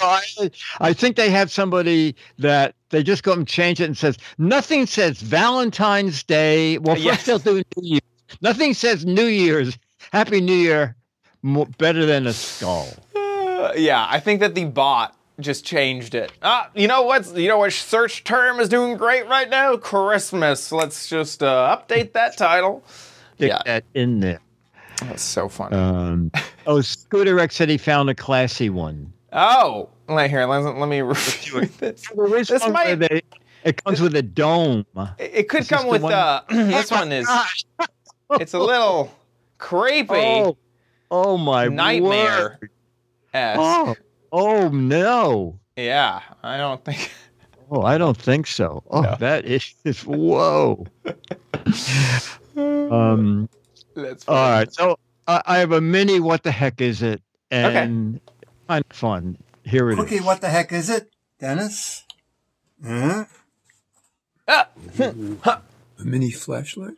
[0.00, 0.50] God.
[0.80, 4.86] I think they have somebody that they just go and change it and says nothing
[4.86, 6.78] says Valentine's Day.
[6.78, 7.24] Well, first Yes.
[7.26, 8.00] they'll do New Year's.
[8.40, 9.78] Nothing says New Year's.
[10.12, 10.96] Happy New Year.
[11.42, 12.88] More, better than a skull.
[13.14, 16.32] Uh, yeah, I think that the bot just changed it.
[16.42, 19.76] Ah, you know what's you know what search term is doing great right now?
[19.76, 20.72] Christmas.
[20.72, 22.82] Let's just uh, update that title.
[23.34, 23.60] Stick Yeah.
[23.66, 24.40] that in there.
[25.02, 25.76] That's so funny.
[25.76, 26.30] Um,
[26.66, 29.12] oh, Scooter X said he found a classy one.
[29.32, 30.46] oh, let here.
[30.46, 32.04] Let, let me review this.
[32.14, 33.22] There is This might- they-
[33.64, 34.86] it comes with a dome.
[35.18, 37.28] It it could this come with one- uh this one is
[38.40, 39.12] it's a little
[39.58, 40.56] creepy Oh,
[41.10, 42.60] oh my nightmare.
[43.34, 43.96] Oh,
[44.32, 45.58] oh no.
[45.76, 47.10] Yeah, I don't think
[47.68, 48.84] Oh, I don't think so.
[48.88, 49.16] Oh, No.
[49.18, 50.86] that is just whoa.
[52.56, 53.48] um.
[54.02, 54.72] That's All right.
[54.72, 56.20] So I, I have a mini.
[56.20, 57.22] What the heck is it?
[57.52, 57.82] Okay.
[57.82, 58.20] And
[58.68, 59.38] kind of fun.
[59.64, 60.04] Here it is.
[60.04, 62.04] Cookie, what the heck is it, Dennis?
[62.84, 63.24] Huh?
[64.48, 66.94] Ah, A mini flashlight?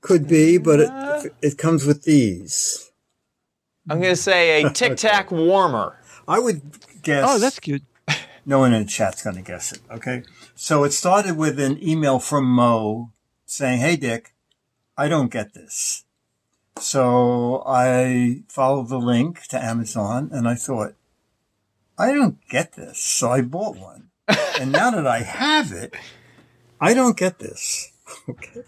[0.00, 2.90] Could be, but it, it comes with these.
[3.88, 5.98] I'm gonna say a Tic Tac warmer.
[6.26, 6.62] I would
[7.02, 7.24] guess.
[7.28, 7.82] Oh, that's cute.
[8.46, 9.80] no one in the chat's going to guess it.
[9.90, 10.22] Okay.
[10.54, 13.12] So it started with an email from Mo
[13.46, 14.34] saying, Hey, Dick,
[14.96, 16.03] I don't get this.
[16.78, 20.94] So I followed the link to Amazon and I thought,
[21.96, 22.98] I don't get this.
[22.98, 24.10] So I bought one.
[24.60, 25.94] and now that I have it,
[26.80, 27.90] I don't get this.
[28.28, 28.60] Okay.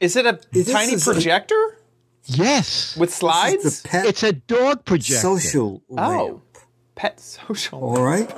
[0.00, 1.78] Is it a This tiny is a- projector
[2.24, 2.96] Yes.
[2.96, 3.82] with slides?
[3.82, 5.20] pet It's a dog projector.
[5.20, 6.20] social oh, lamp.
[6.56, 6.60] oh,
[6.96, 7.78] pet social.
[7.80, 8.30] All right.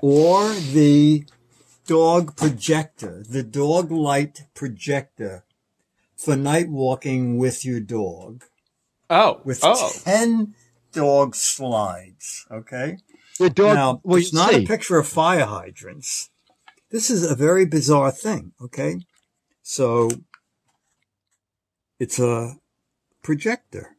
[0.00, 1.24] Or the
[1.86, 5.44] dog projector, the dog light projector
[6.24, 8.44] for night walking with your dog
[9.10, 10.54] Oh, with oh, 10
[10.92, 12.46] dog slides.
[12.50, 12.96] Okay.
[13.38, 13.74] The dog.
[13.74, 14.64] now, well, it's you not see.
[14.64, 16.30] a picture of fire hydrants.
[16.90, 18.52] This is a very bizarre thing.
[18.62, 19.00] Okay.
[19.62, 20.10] So
[21.98, 22.56] it's a
[23.22, 23.96] projector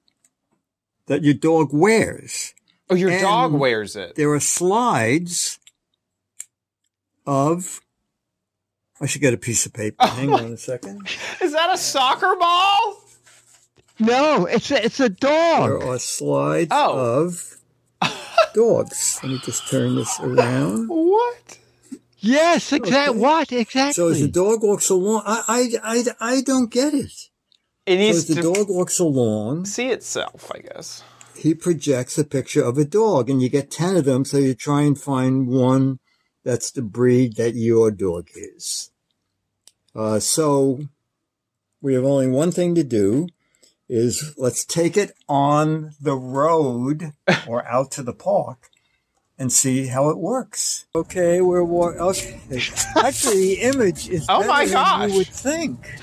[1.08, 2.54] that your dog wears.
[2.90, 4.16] oh, your and- dog wears it.
[4.16, 5.60] there are slides
[7.28, 7.80] of.
[9.02, 9.98] I should get a piece of paper.
[10.06, 11.08] Hang on a second.
[11.42, 13.02] Is that a soccer ball?
[14.00, 15.70] No, it's a, it's a dog.
[15.82, 17.24] There are slides Oh.
[17.24, 17.58] of
[18.54, 19.20] dogs.
[19.24, 20.88] Let me just turn this around.
[20.88, 21.60] What?
[22.20, 23.10] Yes, exactly.
[23.10, 23.20] Okay.
[23.20, 23.94] What exactly?
[23.94, 25.44] So as the dog walks along, I
[25.84, 27.12] I I, I don't get it.
[27.86, 31.04] It So needs as the to dog walks along, see itself, I guess.
[31.38, 34.26] he projects a picture of a dog, and you get ten of them.
[34.26, 36.00] So you try and find one
[36.46, 38.92] that's the breed that your dog is.
[39.94, 40.80] Uh, so
[41.82, 43.28] we have only one thing to do
[43.90, 47.12] is let's take it on the road
[47.48, 48.70] or out to the park
[49.38, 50.86] and see how it works.
[50.96, 52.40] Okay, we're wa- okay.
[52.96, 55.10] Actually, the image is Oh better my than gosh.
[55.12, 55.80] you would think.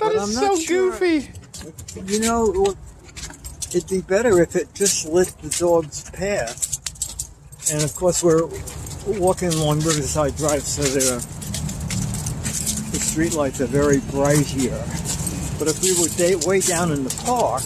[0.00, 0.90] That But is so sure.
[0.92, 1.30] goofy.
[2.10, 2.74] You know,
[3.68, 6.69] it'd be better if it just lit the dog's path.
[7.72, 8.46] And of course, we're
[9.06, 11.20] walking along Riverside Drive, so there are,
[12.90, 14.82] the streetlights are very bright here.
[15.58, 17.62] But if we were da- way down in the park,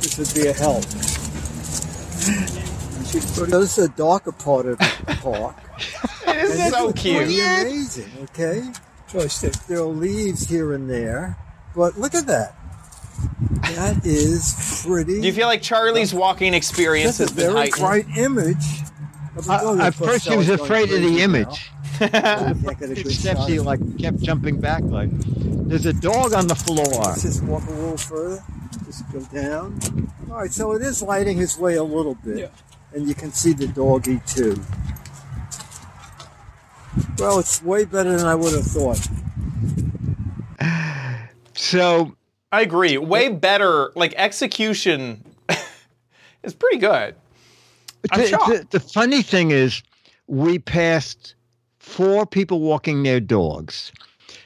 [0.00, 0.84] this would be a help.
[3.12, 5.56] This is a darker part of the park.
[6.26, 7.22] It is And so pretty cute.
[7.24, 8.62] amazing, okay?
[9.68, 11.36] There are leaves here and there,
[11.76, 12.54] but look at that.
[13.62, 15.20] That is pretty.
[15.20, 18.06] Do you feel like Charlie's walking experience that's has a been very heightened?
[18.06, 18.64] bright image?
[19.36, 19.80] of a I- dog.
[19.80, 21.70] at first, he was afraid of the image.
[22.00, 24.82] I can't get a Few good steps shot he like kept jumping back.
[24.82, 26.84] Like there's a dog on the floor.
[27.04, 28.42] Let's just walk a little further.
[28.84, 29.78] Just go down.
[30.30, 32.46] All right, so it is lighting his way a little bit, Yeah.
[32.94, 34.60] and you can see the doggy too.
[37.18, 39.06] Well, it's way better than I would have thought.
[41.54, 42.16] So
[42.52, 42.98] I agree.
[42.98, 43.92] Way better.
[43.96, 45.24] Like execution
[46.42, 47.14] is pretty good.
[48.10, 48.70] I'm the, shocked.
[48.70, 49.82] the, the funny thing is,
[50.26, 51.34] we passed
[51.78, 53.90] four people walking their dogs.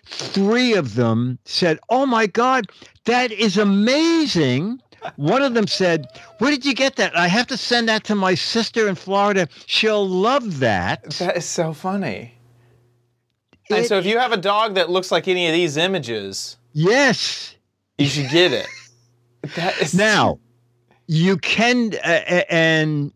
[0.05, 2.66] Three of them said, "Oh my God,
[3.05, 4.81] that is amazing."
[5.16, 6.07] One of them said,
[6.38, 7.16] "Where did you get that?
[7.16, 9.49] I have to send that to my sister in Florida.
[9.66, 12.35] She'll love that." That is so funny.
[13.69, 17.56] And so if you have a dog that looks like any of these images, Yes.
[17.98, 18.66] You should get it.
[19.56, 20.38] That is Now,
[21.06, 23.12] you can, uh, uh, and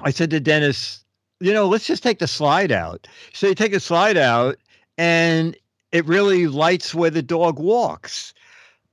[0.00, 1.04] I said to Dennis,
[1.40, 3.06] you know, let's just take the slide out.
[3.32, 4.56] So you take the slide out,
[4.96, 5.56] and
[5.90, 8.32] it really lights where the dog walks.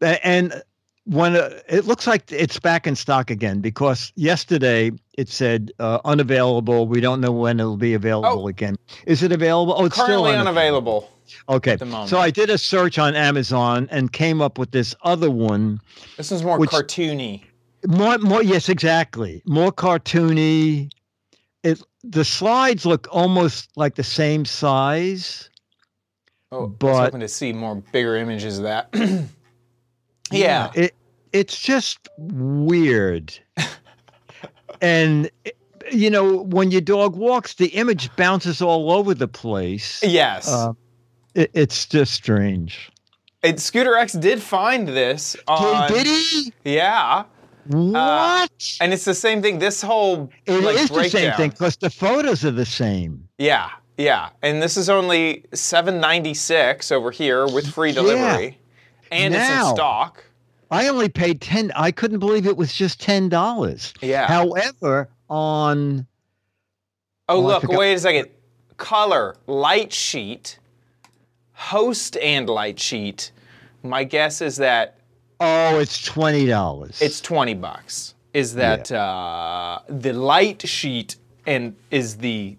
[0.02, 0.64] And
[1.10, 6.00] when uh, it looks like it's back in stock again because yesterday it said uh,
[6.06, 6.86] unavailable.
[6.88, 8.48] We don't know when it'll be available Oh.
[8.48, 8.76] again.
[9.08, 9.74] Is it available?
[9.76, 11.10] Oh, it's still Currently unavailable.
[11.10, 11.10] unavailable.
[11.58, 12.10] Okay, the moment.
[12.10, 15.80] so I did a search on Amazon and came up with this other one.
[16.18, 17.44] This is more Which- cartoony.
[17.88, 19.42] More, more, yes, exactly.
[19.46, 20.92] More cartoony.
[21.64, 25.50] It the slides look almost like the same size.
[26.52, 28.90] Oh, I was hoping to see more bigger images of that.
[30.32, 30.72] yeah.
[30.76, 30.94] it
[31.34, 33.38] it's just weird.
[34.82, 35.30] and
[35.92, 40.04] you know, when your dog walks, the image bounces all over the place.
[40.04, 40.48] Yes.
[40.48, 40.74] Uh,
[41.36, 42.92] it, it's just strange.
[43.44, 45.92] and Scooter X did find this on.
[45.92, 46.54] did he?
[46.64, 47.24] Yeah.
[47.68, 48.78] What?
[48.82, 49.60] And it's the same thing.
[49.60, 53.28] This whole It is like, the same thing because the photos are the same.
[53.38, 54.30] Yeah, yeah.
[54.42, 58.58] And this is only seven ninety six over here with free delivery,
[59.12, 60.24] and it's in stock.
[60.72, 61.72] I only paid ten.
[61.76, 63.94] I couldn't believe it was just ten dollars.
[64.02, 64.28] Yeah.
[64.28, 66.08] However, on
[67.28, 68.30] oh, Oh, look, wait a second.
[68.78, 70.58] Color, light sheet,
[71.54, 73.32] host and light sheet.
[73.84, 74.98] My guess is that
[75.40, 77.02] oh, it's twenty dollars.
[77.02, 78.16] it's 20 bucks.
[78.34, 81.16] Is that uh, the light sheet
[81.48, 82.58] and is the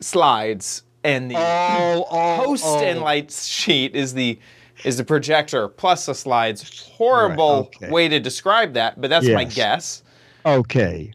[0.00, 2.78] slides and the oh, oh, host oh.
[2.84, 4.38] and light sheet is the
[4.84, 6.80] is the projector plus the slides.
[6.80, 7.90] Horrible okay.
[7.90, 10.02] way to describe that, but that's my guess.
[10.44, 11.12] Okay.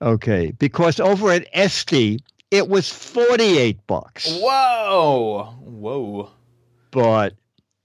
[0.00, 0.52] Okay.
[0.58, 4.38] Because over at Etsy, it was 48 bucks.
[4.40, 6.30] Whoa, whoa.
[6.90, 7.34] But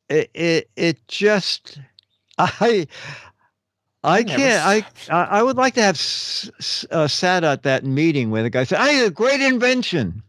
[0.09, 1.79] it, it, it just,
[2.37, 2.87] I,
[4.03, 5.95] I can't, I, I would like to have
[6.91, 10.21] uh, sat at that meeting where the guy said, I had a great invention.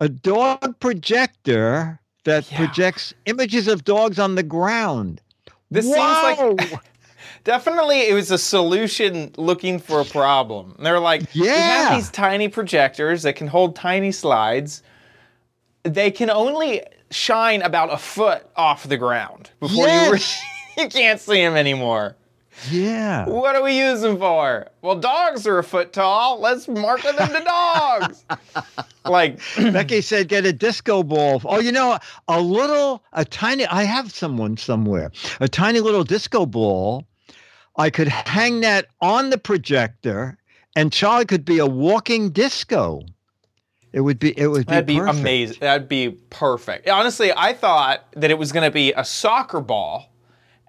[0.00, 2.58] A dog projector that Yeah.
[2.58, 5.20] projects images of dogs on the ground.
[5.70, 6.80] This seems like
[7.44, 10.76] definitely it was a solution looking for a problem.
[10.78, 11.42] They're like, yeah.
[11.42, 11.88] we Yeah.
[11.88, 14.82] have these tiny projectors that can hold tiny slides.
[15.82, 20.20] They can only shine about a foot off the ground before you re-
[20.78, 22.16] you can't see them anymore.
[22.70, 23.26] Yeah.
[23.28, 24.68] What do we use them for?
[24.82, 26.40] Well, dogs are a foot tall.
[26.40, 28.24] Let's market them to dogs.
[29.04, 31.40] like, Becky said, get a disco ball.
[31.44, 36.46] Oh, you know, a little, a tiny, I have someone somewhere, a tiny little disco
[36.46, 37.04] ball.
[37.76, 40.36] I could hang that on the projector
[40.74, 43.02] and Charlie could be a walking disco.
[43.92, 45.18] It would be, it would be, that'd be perfect.
[45.18, 45.56] amazing.
[45.60, 46.88] That'd be perfect.
[46.88, 50.12] Honestly, I thought that it was going to be a soccer ball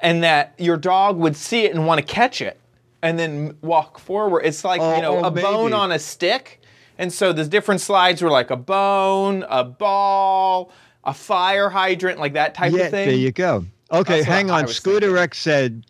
[0.02, 2.60] and that your dog would see it and want to catch it
[3.02, 4.42] and then walk forward.
[4.46, 6.62] It's like, Oh, you know, oh, a bone on a stick.
[6.98, 10.72] And so the different slides were like a bone, a ball,
[11.04, 13.08] a fire hydrant, like that type Yeah, of thing.
[13.08, 13.66] there you go.
[13.92, 14.68] Okay, That's hang on.
[14.68, 15.34] Scooter thinking.
[15.34, 15.86] Said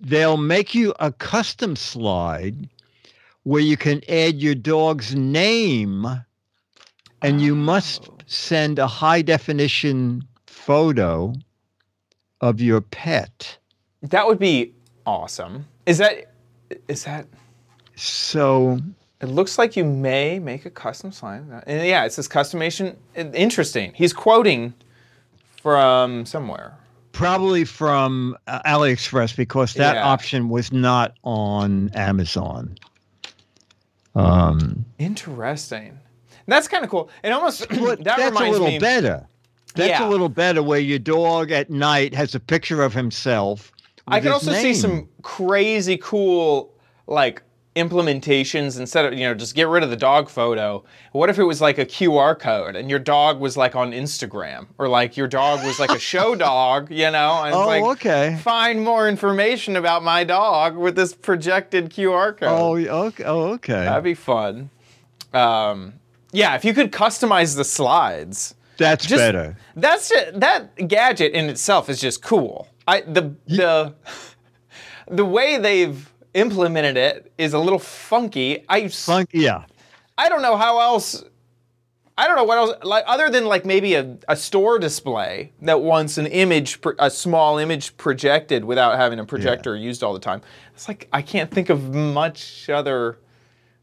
[0.00, 2.68] they'll make you a custom slide
[3.44, 6.06] where you can add your dog's name
[7.22, 8.18] and you must Oh.
[8.26, 11.34] send a high definition photo
[12.42, 13.56] of your pet.
[14.02, 14.72] That would be
[15.06, 15.66] awesome.
[15.86, 16.32] Is that
[16.88, 17.26] is that
[17.96, 18.78] So
[19.20, 21.42] it looks like you may make a custom slide.
[21.66, 22.96] And yeah, it says customation.
[23.14, 23.92] Interesting.
[23.94, 24.74] He's quoting
[25.62, 26.74] from somewhere.
[27.12, 30.04] probably from uh, AliExpress because that Yeah.
[30.08, 32.74] option was not on Amazon.
[34.14, 35.98] Um, Interesting.
[36.46, 37.08] That's kind of cool.
[37.22, 38.78] It almost that that's a little me.
[38.78, 39.26] better.
[39.74, 40.06] That's Yeah.
[40.06, 43.72] a little better where your dog at night has a picture of himself.
[44.06, 46.72] I can also see some crazy cool
[47.06, 47.42] like
[47.74, 50.84] implementations instead of you know just get rid of the dog photo.
[51.12, 54.66] What if it was like a QR code and your dog was like on Instagram
[54.76, 57.42] or like your dog was like a show dog, you know?
[57.44, 58.38] And Oh, like, okay.
[58.42, 62.48] Find more information about my dog with this projected QR code.
[62.50, 63.24] Oh, okay.
[63.24, 63.72] Oh, okay.
[63.84, 64.68] That'd be fun.
[65.32, 65.94] Um,
[66.32, 68.54] yeah, if you could customize the slides.
[68.78, 69.56] That's just- better.
[69.76, 72.68] That's ju- that gadget in itself is just cool.
[72.86, 73.94] I the the
[75.08, 78.64] the way they've implemented it is a little funky.
[78.68, 79.64] I s- Funk, yeah.
[80.18, 81.22] I don't know how else.
[82.18, 85.80] I don't know what else like other than like maybe a, a store display that
[85.80, 90.42] wants an image a small image projected without having a projector used all the time.
[90.74, 93.18] It's like I can't think of much other.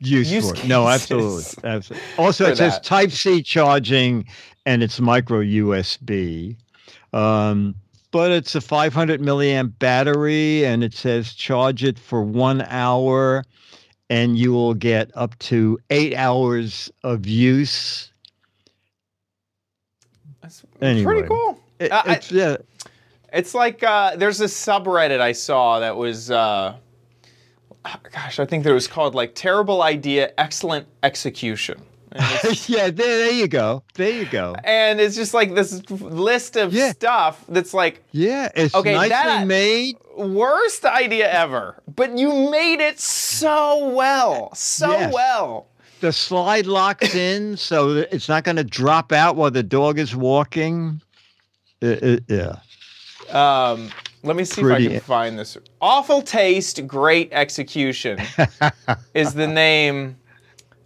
[0.02, 0.66] Use, Use for it.
[0.68, 1.44] No, absolutely.
[1.70, 2.08] absolutely.
[2.18, 2.80] Also, for it says.
[2.80, 4.26] Type C charging
[4.66, 6.56] and it's micro USB.
[7.14, 7.76] Um,
[8.12, 13.44] but it's a 500 milliamp battery and it says charge it for one hour
[14.10, 18.12] and you will get up to eight hours of use.
[20.42, 21.04] That's Anyway.
[21.14, 21.60] pretty cool.
[21.80, 22.58] It- Uh, I- it's, yeah,
[23.32, 26.76] It's like uh, there's a subreddit I saw that was, uh,
[27.84, 31.82] gosh, I think that was called like terrible idea, excellent execution.
[32.68, 33.84] Yeah, there, there you go.
[33.94, 34.56] There you go.
[34.64, 36.92] and it's just like this list of Yeah.
[36.92, 39.96] stuff that's like Yeah, it's Okay, nicely that- made.
[40.18, 45.14] worst idea ever, but you made it so well, so Yes.
[45.14, 45.68] well.
[46.02, 50.16] The slide locks in, so it's not going to drop out while the dog is
[50.16, 51.02] walking.
[51.84, 52.56] Uh, uh, yeah.
[53.32, 53.90] Um,
[54.24, 55.58] let me see if I can find this.
[55.82, 58.20] Awful taste, great execution
[59.14, 60.18] is the name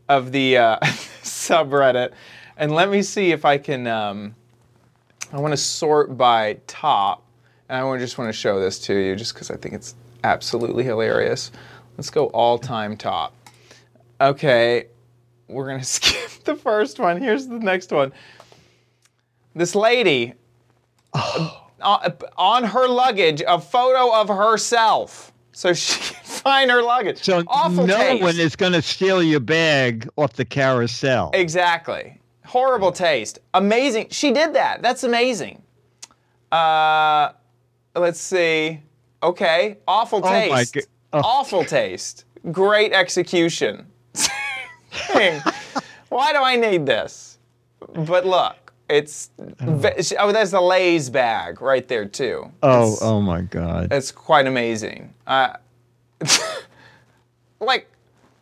[0.09, 0.79] of the uh,
[1.23, 2.13] subreddit,
[2.57, 3.87] and let me see if I can.
[3.87, 4.35] Um,
[5.31, 7.23] I want to sort by top,
[7.69, 10.83] and I just want to show this to you, just because I think it's absolutely
[10.83, 11.51] hilarious.
[11.97, 13.35] Let's go all-time top.
[14.21, 14.87] Okay,
[15.47, 17.19] we're gonna skip the first one.
[17.19, 18.13] Here's the next one.
[19.55, 20.33] This lady
[21.13, 21.49] uh,
[21.83, 27.19] on her luggage a photo of herself so she can find her luggage.
[27.23, 28.23] So Awful no taste.
[28.23, 31.31] one is going to steal your bag off the carousel.
[31.33, 32.19] Exactly.
[32.45, 33.39] Horrible taste.
[33.53, 34.07] Amazing.
[34.09, 34.81] She did that.
[34.81, 35.61] That's amazing.
[36.51, 37.31] Uh,
[37.95, 38.81] let's see.
[39.21, 39.77] Okay.
[39.87, 40.73] Awful Oh taste.
[40.73, 40.81] go-
[41.13, 41.19] oh.
[41.23, 42.25] Awful taste.
[42.51, 43.85] Great execution.
[46.09, 47.39] Why do I need this?
[47.93, 52.51] But look, it's ve- oh, there's the Lay's bag right there too.
[52.61, 53.91] Oh, It's- oh my God.
[53.91, 55.13] It's quite amazing.
[55.25, 55.53] Uh,
[57.59, 57.87] like,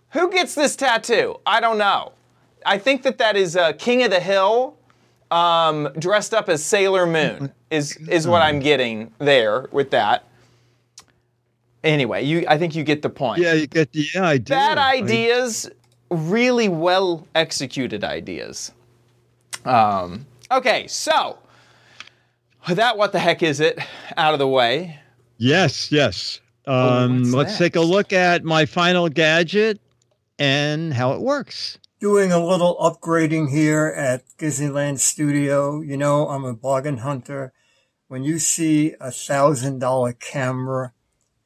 [0.09, 1.39] who gets this tattoo?
[1.45, 2.13] I don't know.
[2.65, 4.75] I think that that is uh, King of the Hill
[5.31, 10.25] um, dressed up as Sailor Moon is is what I'm getting there with that.
[11.83, 13.41] Anyway, you I think you get the point.
[13.41, 14.51] Yeah, you get the yeah, I do.
[14.53, 15.69] Bad I- ideas,
[16.09, 18.71] really well executed ideas.
[19.65, 21.39] Um, okay, so
[22.67, 23.79] with that, what the heck is it
[24.17, 24.99] out of the way?
[25.37, 26.39] yes, yes.
[26.67, 29.79] Um, what's let's take a look at my final gadget
[30.37, 31.79] and how it works.
[31.99, 35.81] Doing a little upgrading here at Disneyland Studio.
[35.81, 37.53] You know, I'm a bargain hunter.
[38.07, 40.93] When you see a thousand dollar camera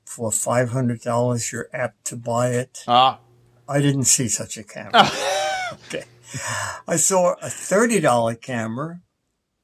[0.06, 2.84] for five hundred dollars, you're apt to buy it.
[2.88, 3.20] Ah,
[3.68, 5.10] I didn't see such a camera.
[5.88, 6.04] okay.
[6.88, 9.02] I saw a $30 camera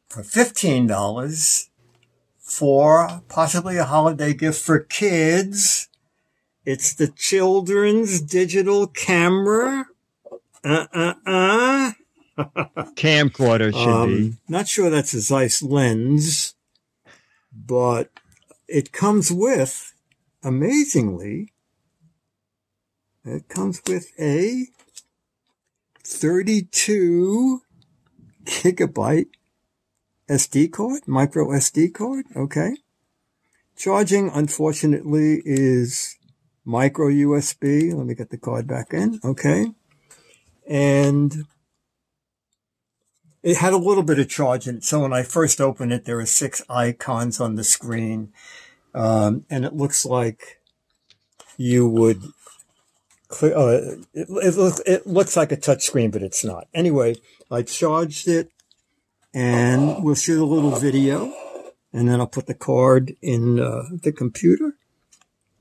[0.10, 1.68] for $15
[2.38, 5.88] for possibly a holiday gift for kids.
[6.66, 9.86] It's the children's digital camera.
[10.64, 11.92] Uh, uh, uh.
[12.96, 14.24] Camcorder should be.
[14.26, 16.56] Um, not sure that's a Zeiss lens,
[17.54, 18.10] but
[18.68, 19.94] it comes with,
[20.44, 21.52] amazingly,
[23.24, 24.68] it comes with a
[26.12, 27.62] 32
[28.44, 29.28] gigabyte
[30.30, 32.26] SD card, micro SD card.
[32.36, 32.76] Okay.
[33.78, 36.18] Charging, unfortunately, is
[36.66, 37.94] micro USB.
[37.94, 39.20] Let me get the card back in.
[39.24, 39.72] Okay.
[40.68, 41.46] And
[43.42, 44.84] it had a little bit of charge in it.
[44.84, 48.32] So when I first opened it, there were six icons on the screen.
[48.94, 50.60] Um, and it looks like
[51.58, 52.22] you would,
[53.32, 56.68] clear, uh, it, it, looks, it looks like a touch screen, but it's not.
[56.74, 57.16] Anyway,
[57.50, 58.52] I charged it
[59.34, 61.34] and we'll shoot a little video
[61.94, 64.76] and then I'll put the card in uh, the computer.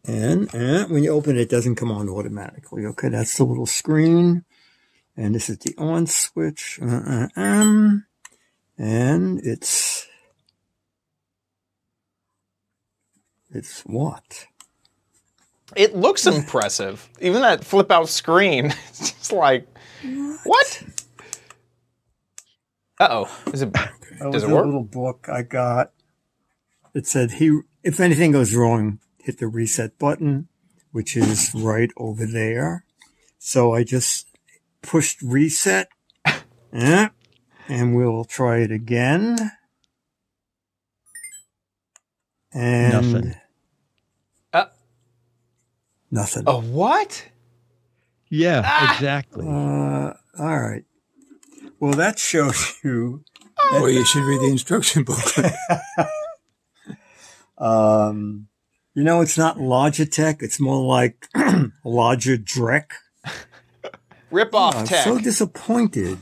[0.04, 2.86] And, and when you open it, it doesn't come on automatically.
[2.86, 4.44] Okay, that's the little screen.
[5.16, 6.78] And this is the on switch.
[6.82, 7.96] Uh, uh,
[8.78, 10.06] and it's,
[13.50, 14.46] it's what?
[15.76, 17.08] It looks impressive.
[17.20, 19.66] Even that flip out screen, it's just like,
[20.44, 20.82] what?
[22.98, 23.38] Uh oh.
[23.52, 23.72] Is it?
[23.72, 23.92] That
[24.32, 25.92] Does was it a little book I got.
[26.94, 30.48] It said he, if anything goes wrong, hit the reset button,
[30.92, 32.84] which is right over there.
[33.38, 34.26] So I just
[34.82, 35.88] pushed reset.
[36.72, 37.08] Eh,
[37.66, 39.36] and we'll try it again.
[42.52, 43.34] And Nothing.
[46.10, 46.44] Nothing.
[46.46, 47.24] a what?
[48.28, 48.94] Yeah, Ah!
[48.94, 49.46] exactly.
[49.46, 50.84] Uh, all right.
[51.78, 53.24] Well, that shows you.
[53.72, 55.52] Well, you should read the instruction booklet.
[57.58, 58.48] Um,
[58.94, 60.42] you know, it's not Logitech.
[60.42, 61.28] It's more like
[61.84, 62.86] Logidrek.
[64.30, 66.18] Rip off I'm so disappointed.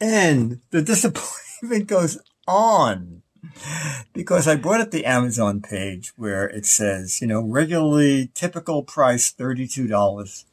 [0.00, 3.22] And the disappointment goes on
[4.12, 9.32] because I brought up the Amazon page where it says, you know, regularly typical price
[9.32, 10.44] $32.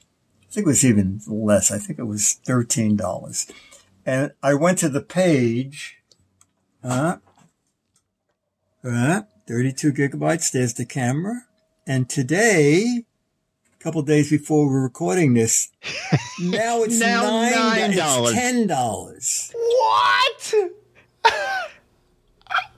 [0.47, 1.71] I think it was even less.
[1.71, 3.51] I think it was $13.
[4.05, 5.97] And I went to the page,
[6.83, 7.17] uh,
[8.83, 10.51] uh, 32 gigabytes.
[10.51, 11.43] There's the camera.
[11.85, 13.03] And today,
[13.79, 15.71] a couple days before we're recording this,
[16.39, 18.23] now it's Now nine, $9.
[18.23, 19.53] It's ten dollars.
[19.53, 20.53] What?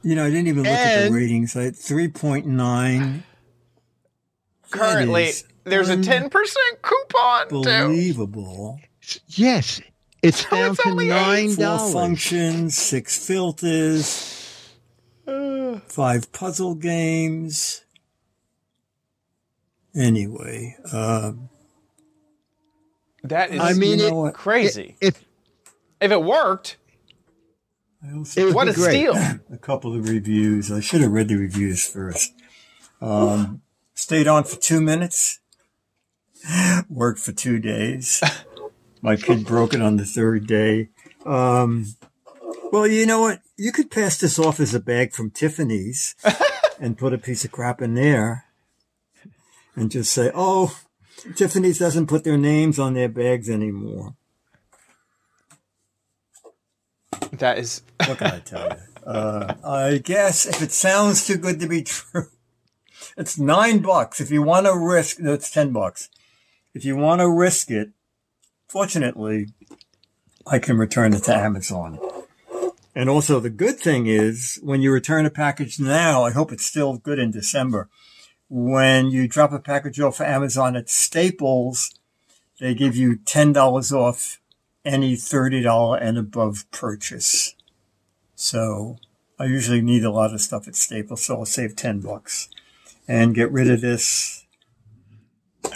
[0.10, 1.56] You know, I didn't even look at the ratings.
[1.56, 3.22] I 3.9.
[4.72, 6.32] Currently, is there's a 10%
[6.82, 7.70] coupon too.
[7.70, 8.80] Unbelievable.
[9.28, 9.80] Yes,
[10.24, 11.10] it's So down it's to only eight.
[11.10, 14.74] nine Four functions, six filters,
[15.86, 17.84] five puzzle games.
[19.96, 21.50] Anyway, um,
[23.24, 24.34] That is I mean, you know what?
[24.34, 24.96] crazy.
[25.02, 25.24] If
[26.02, 26.78] if it worked,
[28.04, 28.92] I also what a great.
[28.92, 29.16] steal.
[29.52, 30.72] a couple of reviews.
[30.72, 32.34] I should have read the reviews first.
[33.02, 33.62] Um,
[33.94, 35.40] stayed on for two minutes.
[36.90, 38.24] Worked for two days.
[39.02, 40.90] My kid broke it on the third day.
[41.26, 41.96] Um,
[42.72, 43.42] well, you know what?
[43.58, 46.16] You could pass this off as a bag from Tiffany's
[46.80, 48.46] and put a piece of crap in there
[49.76, 50.78] and just say, oh,
[51.36, 54.16] Tiffany's doesn't put their names on their bags anymore.
[57.34, 58.76] That is What can I tell you?
[59.06, 62.28] Uh, I guess if it sounds too good to be true,
[63.18, 64.22] it's nine bucks.
[64.22, 66.10] If you want to risk, no, it's ten bucks.
[66.74, 67.90] If you want to risk it,
[68.68, 69.48] fortunately,
[70.46, 72.00] I can return it to Amazon.
[72.96, 76.66] And also, the good thing is when you return a package now, I hope it's
[76.66, 77.90] still good in December.
[78.50, 81.94] When you drop a package off for Amazon at Staples,
[82.60, 84.39] they give you $10 off
[84.90, 87.56] any $30 and above purchase.
[88.36, 88.98] So
[89.40, 92.50] I usually need a lot of stuff at Staples, so I'll save 10 bucks
[93.08, 94.46] and get rid of this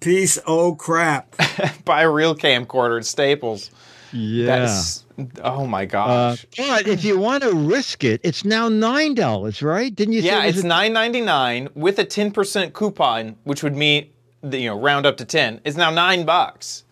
[0.00, 1.34] piece oh crap.
[1.84, 3.70] buy a real camcorder at Staples.
[4.12, 4.46] yeah.
[4.58, 5.04] That's
[5.42, 6.46] oh my Uh, gosh.
[6.56, 9.94] but if you want to risk it, it's now nine dollars, right?
[9.94, 12.72] Didn't you say yeah, it was it's a- nine ninety nine with a ten percent
[12.74, 14.08] coupon, which would mean
[14.42, 15.60] you know round up to ten.
[15.64, 16.84] It's now nine bucks.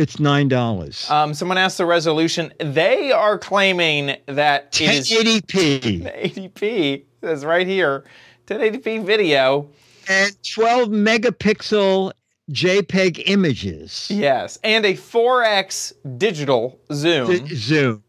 [0.00, 1.08] It's nine dollars.
[1.10, 2.52] Um, someone asked the resolution.
[2.58, 7.04] They are claiming that it is 1080p 1080p.
[7.22, 8.04] Says right here,
[8.46, 9.68] 1080p video.
[10.08, 12.12] and 12 megapixel
[12.50, 14.10] JPEG images.
[14.10, 17.26] Yes, and a 4x digital zoom.
[17.26, 18.02] Z- Zoom.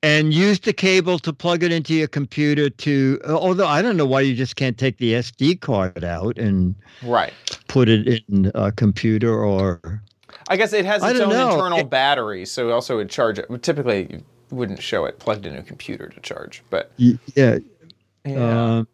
[0.00, 4.06] And use the cable to plug it into your computer to, although I don't know
[4.06, 7.32] why you just can't take the SD card out and right.
[7.66, 10.02] put it in a computer or.
[10.48, 11.50] I guess it has its own know.
[11.52, 13.46] internal It- battery, so also would charge it.
[13.62, 17.16] Typically, you wouldn't show it plugged into a computer to charge, but Yeah.
[18.24, 18.76] yeah.
[18.76, 18.88] Um,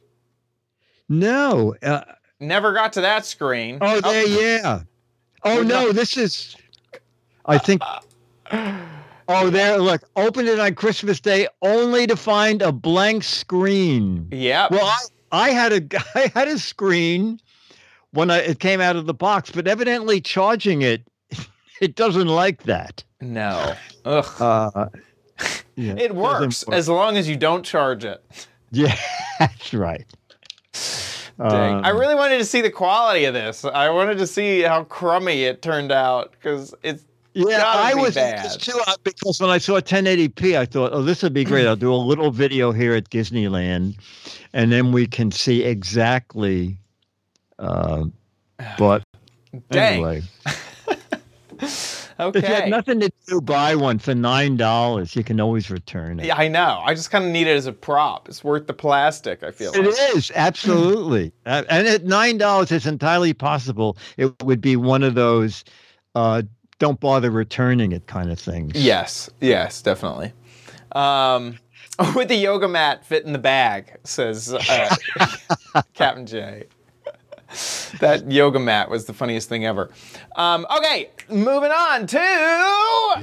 [1.08, 1.74] no.
[1.82, 2.02] Uh,
[2.40, 3.78] never got to that screen.
[3.80, 4.80] oh, there, yeah.
[5.44, 6.56] Oh, no, this is.
[7.46, 7.82] I think.
[9.26, 14.28] Oh, there, look, open it on Christmas Day only to find a blank screen.
[14.30, 14.68] Yeah.
[14.70, 14.98] Well, I,
[15.46, 15.80] I had a
[16.14, 17.40] I had a screen
[18.10, 21.06] when I, it came out of the box, but evidently charging it,
[21.80, 23.02] it doesn't like that.
[23.20, 23.74] no.
[24.04, 24.40] Ugh.
[24.40, 24.86] Uh,
[25.76, 26.76] yeah, it works work.
[26.76, 28.22] as long as you don't charge it.
[28.70, 28.96] yeah,
[29.38, 30.04] that's right.
[31.38, 31.84] Dang.
[31.84, 33.64] I Um, really wanted to see the quality of this.
[33.64, 38.48] I wanted to see how crummy it turned out because it's Yeah, I was bad.
[38.60, 41.66] too uh, because when I saw 1080p, I thought, oh, this would be great.
[41.66, 43.96] I'll do a little video here at Disneyland,
[44.52, 46.76] and then we can see exactly.
[47.58, 48.04] Uh,
[48.78, 49.02] but
[49.70, 49.94] dang.
[49.94, 50.22] anyway,
[52.34, 52.54] if you Okay.
[52.54, 55.16] had nothing to do, buy one for nine dollars.
[55.16, 56.26] You can always return it.
[56.26, 56.80] Yeah, I know.
[56.84, 58.28] I just kind of need it as a prop.
[58.28, 59.42] It's worth the plastic.
[59.42, 60.16] I feel It like.
[60.16, 65.14] is absolutely, Uh, and at nine dollars, it's entirely possible it would be one of
[65.14, 65.64] those
[66.14, 66.42] uh,
[66.78, 68.74] "don't bother returning it" kind of things.
[68.76, 70.32] Yes, yes, definitely.
[70.92, 71.58] Um,
[72.14, 73.96] would the yoga mat fit in the bag?
[74.04, 74.94] Says uh,
[75.94, 76.64] Captain J.
[78.00, 79.90] that yoga mat was the funniest thing ever.
[80.36, 82.18] Um, okay, moving on to.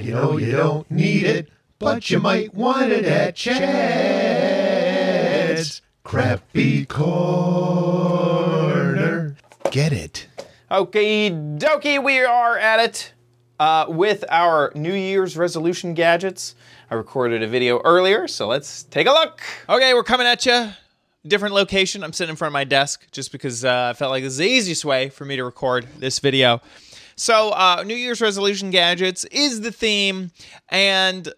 [0.00, 4.22] You know you don't need it, but you might want it at Chad's
[6.04, 8.22] Crappy Corner.
[9.70, 10.26] Get it.
[10.70, 13.12] Okay, dokie, we are at it
[13.60, 16.54] uh, with our New Year's resolution gadgets.
[16.90, 19.40] I recorded a video earlier, so let's take a look.
[19.68, 20.70] Okay, we're coming at you.
[21.26, 22.02] Different location.
[22.02, 24.38] I'm sitting in front of my desk just because uh, I felt like this is
[24.38, 26.60] the easiest way for me to record this video.
[27.14, 30.32] So, uh, New Year's resolution gadgets is the theme,
[30.68, 31.32] and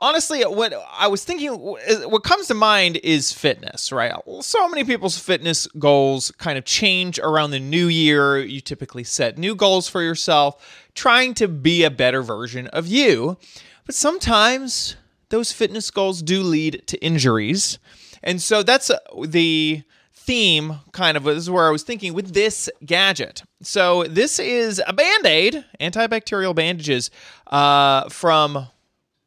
[0.00, 4.12] honestly what i was thinking what comes to mind is fitness right?
[4.40, 8.38] So many people's fitness goals kind of change around the new year.
[8.38, 13.38] You typically set new goals for yourself trying to be a better version of you.
[13.86, 14.96] But sometimes
[15.30, 17.78] those fitness goals do lead to injuries
[18.22, 22.34] And so that's uh, the theme kind of this is where I was thinking with
[22.34, 23.42] this gadget.
[23.62, 27.10] So this is a band-aid, antibacterial bandages
[27.46, 28.68] uh, from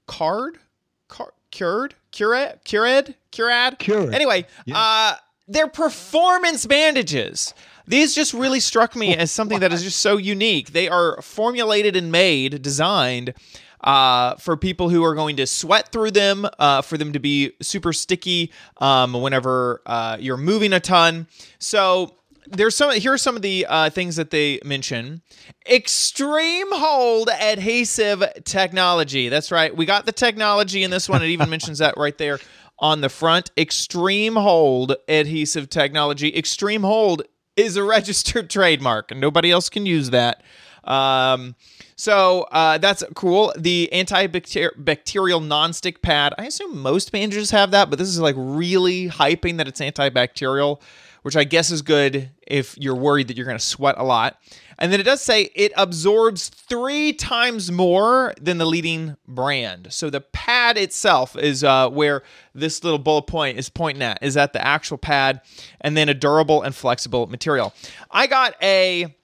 [0.07, 0.59] Card,
[1.07, 3.77] Card Cured, Cured, Cured, Curad.
[3.79, 4.13] Cured.
[4.13, 5.15] Anyway, uh,
[5.47, 7.53] they're performance bandages.
[7.87, 10.71] These just really struck me as something that is just so unique.
[10.71, 13.33] They are formulated and made, designed
[13.81, 17.53] uh, for people who are going to sweat through them, uh, for them to be
[17.61, 21.27] super sticky um, whenever uh, you're moving a ton.
[21.59, 22.15] So
[22.47, 22.91] there's some.
[22.91, 25.21] Here are some of the uh, things that they mention:
[25.69, 29.29] extreme hold adhesive technology.
[29.29, 29.75] That's right.
[29.75, 31.23] We got the technology in this one.
[31.23, 32.39] It even mentions that right there
[32.79, 33.51] on the front.
[33.57, 36.35] Extreme hold adhesive technology.
[36.35, 37.23] Extreme hold
[37.55, 40.43] is a registered trademark, and nobody else can use that.
[40.83, 41.55] Um,
[41.95, 43.53] so uh, that's cool.
[43.57, 46.33] The antibacterial nonstick pad.
[46.37, 50.81] I assume most bandages have that, but this is like really hyping that it's antibacterial,
[51.21, 54.37] which I guess is good if you're worried that you're going to sweat a lot.
[54.79, 59.93] And then it does say it absorbs three times more than the leading brand.
[59.93, 62.23] So the pad itself is uh, where
[62.55, 65.41] this little bullet point is pointing at, is at the actual pad,
[65.81, 67.75] and then a durable and flexible material.
[68.09, 69.15] I got a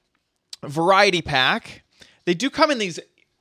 [0.64, 1.84] variety pack.
[2.26, 3.00] They do come in these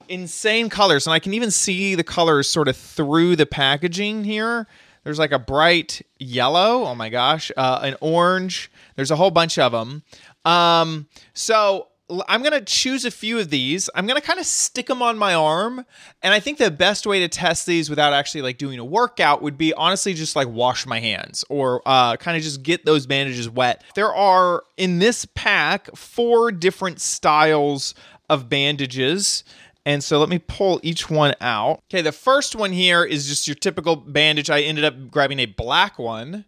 [0.08, 4.66] insane colors, and I can even see the colors sort of through the packaging here.
[5.04, 6.84] There's like a bright yellow.
[6.84, 8.70] Oh my gosh, uh, an orange.
[8.96, 10.02] There's a whole bunch of them.
[10.44, 11.88] Um, so
[12.28, 13.90] I'm gonna choose a few of these.
[13.94, 15.84] I'm gonna kind of stick them on my arm,
[16.22, 19.42] and I think the best way to test these without actually like doing a workout
[19.42, 23.06] would be honestly just like wash my hands or uh, kind of just get those
[23.06, 23.82] bandages wet.
[23.96, 27.94] There are in this pack four different styles
[28.28, 29.44] of bandages.
[29.84, 31.80] And so let me pull each one out.
[31.88, 34.50] Okay, the first one here is just your typical bandage.
[34.50, 36.44] I ended up grabbing a black one.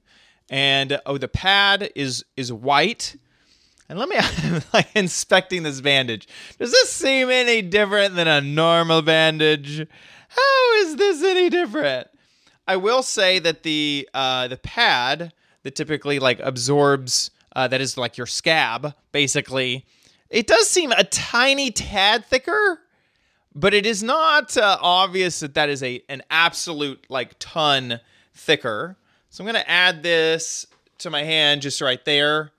[0.51, 3.17] And oh, the pad is is white.
[3.89, 4.17] And let me
[4.73, 6.29] like inspecting this bandage.
[6.59, 9.87] Does this seem any different than a normal bandage?
[10.29, 12.09] How is this any different?
[12.67, 15.33] I will say that the uh, the pad
[15.63, 19.87] that typically like absorbs uh, that is like your scab basically.
[20.29, 22.81] It does seem a tiny tad thicker,
[23.55, 28.01] but it is not uh, obvious that that is a an absolute like ton
[28.35, 28.99] thicker.
[29.31, 30.67] So I'm gonna add this
[30.99, 32.53] to my hand just right there.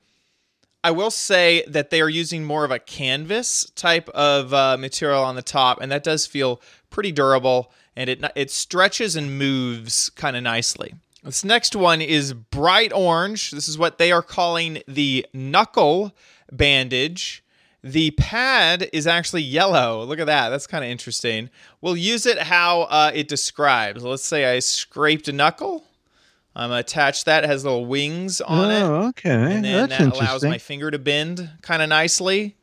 [0.84, 5.24] I will say that they are using more of a canvas type of uh, material
[5.24, 10.10] on the top, and that does feel pretty durable, and it it stretches and moves
[10.12, 10.94] kind of nicely.
[11.24, 13.52] This next one is bright orange.
[13.52, 16.16] This is what they are calling the knuckle
[16.50, 17.44] bandage.
[17.84, 20.04] The pad is actually yellow.
[20.04, 20.50] Look at that.
[20.50, 21.50] That's kind of interesting.
[21.82, 24.04] We'll use it how uh, it describes.
[24.04, 25.86] Let's say I scraped a knuckle.
[26.56, 27.44] I'm gonna attach that.
[27.44, 28.82] It has little wings on it.
[28.82, 29.30] Oh, okay.
[29.30, 32.56] And then That's that allows my finger to bend kind of nicely.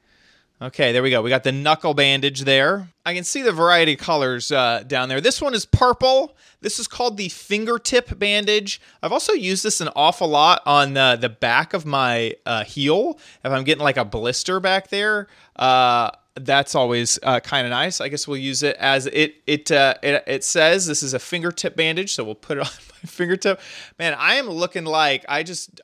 [0.61, 1.21] Okay, there we go.
[1.21, 2.89] We got the knuckle bandage there.
[3.05, 5.21] I can see the variety of colors uh, down there.
[5.21, 6.35] This one is purple.
[6.63, 8.81] This is called the fingertip bandage.
[9.03, 13.19] I've also used this an awful lot on uh, the back of my uh, heel.
[13.45, 18.01] If I'm getting like a blister back there, uh, that's always uh, kind of nice.
[18.01, 20.87] I guess we'll use it as it it, uh, it it says.
[20.87, 23.61] This is a fingertip bandage, so we'll put it on my fingertip.
[23.99, 25.81] Man, I am looking like I just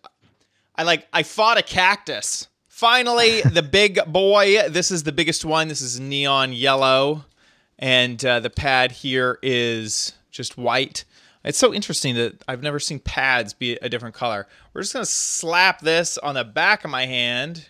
[0.77, 2.49] I like I fought a cactus.
[2.69, 4.69] Finally, the big boy.
[4.69, 5.69] This is the biggest one.
[5.69, 7.25] This is neon yellow,
[7.79, 11.05] and uh, the pad here is just white.
[11.45, 14.47] It's so interesting that I've never seen pads be a different color.
[14.73, 17.67] We're just gonna slap this on the back of my hand,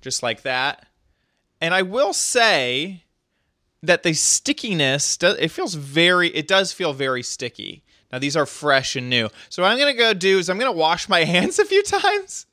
[0.00, 0.87] just like that.
[1.60, 3.04] And I will say
[3.82, 7.84] that the stickiness it feels very it does feel very sticky.
[8.12, 9.28] Now these are fresh and new.
[9.48, 12.46] So what I'm gonna go do is I'm gonna wash my hands a few times.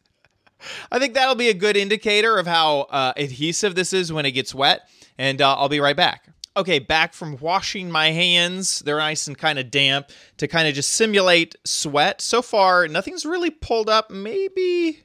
[0.92, 4.32] I think that'll be a good indicator of how uh, adhesive this is when it
[4.32, 6.30] gets wet, and uh, I'll be right back.
[6.58, 8.80] Okay, back from washing my hands.
[8.80, 12.22] They're nice and kind of damp to kind of just simulate sweat.
[12.22, 14.10] So far, nothing's really pulled up.
[14.10, 15.04] Maybe,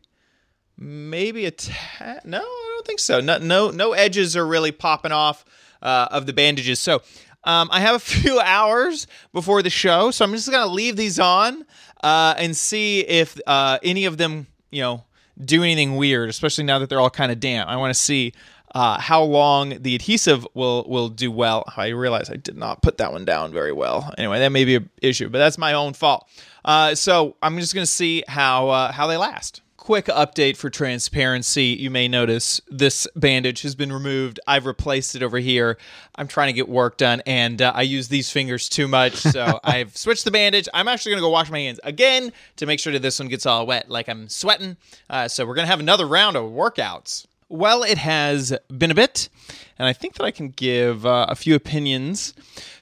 [0.81, 2.23] maybe a tad.
[2.25, 3.21] No, I don't think so.
[3.21, 5.45] No, no, no edges are really popping off
[5.83, 6.81] uh, of the bandages.
[6.81, 7.03] So
[7.45, 11.21] um, I have a few hours before the show, so I'm just gonna leave these
[11.21, 11.65] on
[12.03, 15.05] uh, and see if uh, any of them, you know,
[15.43, 16.29] do anything weird.
[16.29, 17.69] Especially now that they're all kind of damp.
[17.69, 18.33] I want to see
[18.75, 21.65] uh, how long the adhesive will will do well.
[21.77, 24.13] I realize I did not put that one down very well.
[24.17, 26.29] Anyway, that may be an issue, but that's my own fault.
[26.65, 29.63] Uh, so I'm just gonna see how uh, how they last.
[29.91, 31.65] Quick update for transparency.
[31.65, 34.39] You may notice this bandage has been removed.
[34.47, 35.79] I've replaced it over here.
[36.15, 39.59] I'm trying to get work done, and uh, I use these fingers too much, so
[39.65, 40.69] I've switched the bandage.
[40.73, 43.27] I'm actually going to go wash my hands again to make sure that this one
[43.27, 44.77] gets all wet, like I'm sweating.
[45.09, 47.27] Uh, so we're going to have another round of workouts.
[47.49, 49.29] Well, it has been a bit,
[49.77, 52.33] and I think that I can give uh, a few opinions.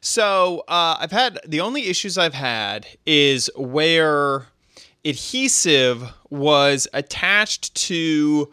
[0.03, 4.49] So uh, I've had the only issues I've had is where
[5.09, 8.53] adhesive was attached to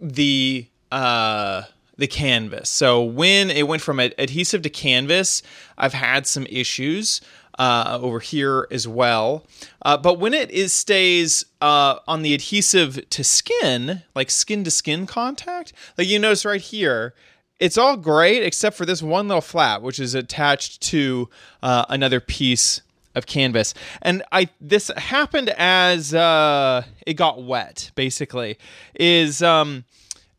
[0.00, 1.62] the uh,
[1.96, 2.68] the canvas.
[2.68, 5.42] So when it went from ad- adhesive to canvas,
[5.78, 7.20] I've had some issues
[7.58, 9.44] uh, over here as well.
[9.82, 14.70] Uh, but when it is stays uh, on the adhesive to skin, like skin to
[14.70, 17.14] skin contact, like you notice right here,
[17.58, 21.30] it's all great except for this one little flap, which is attached to
[21.62, 22.82] uh, another piece
[23.16, 23.74] of canvas.
[24.02, 27.90] And I this happened as uh, it got wet.
[27.96, 28.58] Basically,
[28.94, 29.84] is um,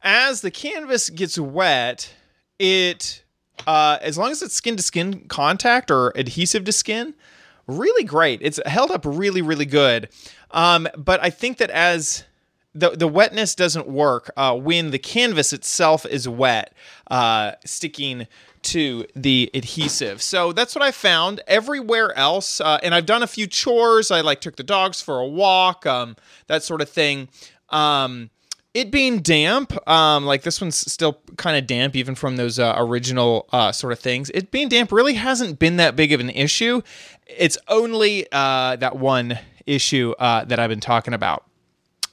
[0.02, 2.14] as the canvas gets wet,
[2.60, 3.24] it
[3.66, 7.16] uh, as long as it's skin to skin contact or adhesive to skin,
[7.66, 8.40] really great.
[8.42, 10.08] It's held up really really good.
[10.52, 12.24] Um, but I think that as
[12.78, 16.74] the the wetness doesn't work uh, when the canvas itself is wet,
[17.10, 18.28] uh, sticking
[18.64, 20.22] to the adhesive.
[20.22, 22.60] So that's what I found everywhere else.
[22.60, 24.12] Uh, and I've done a few chores.
[24.12, 26.16] I like took the dogs for a walk, um,
[26.48, 27.30] that sort of thing.
[27.70, 28.30] Um,
[28.74, 32.76] it being damp, um, like this one's still kind of damp, even from those uh,
[32.78, 34.30] original uh, sort of things.
[34.32, 36.82] It being damp really hasn't been that big of an issue.
[37.26, 41.47] It's only uh, that one issue uh, that I've been talking about.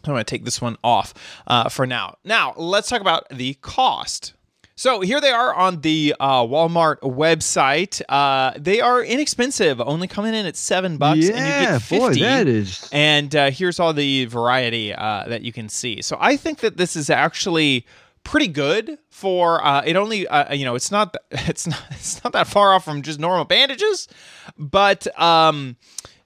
[0.08, 1.14] I'm going to take this one off
[1.46, 2.16] uh, for now.
[2.24, 4.34] Now, let's talk about the cost.
[4.76, 8.02] So here they are on the uh, Walmart website.
[8.08, 11.98] Uh, they are inexpensive, only coming in at seven bucks, and you get fifty.
[11.98, 12.88] boy, that is.
[12.90, 16.02] And uh, here's all the variety uh, that you can see.
[16.02, 17.86] So I think that this is actually
[18.24, 19.94] pretty good for uh, it.
[19.94, 23.20] Only uh, you know, it's not it's not it's not that far off from just
[23.20, 24.08] normal bandages,
[24.58, 25.76] but um,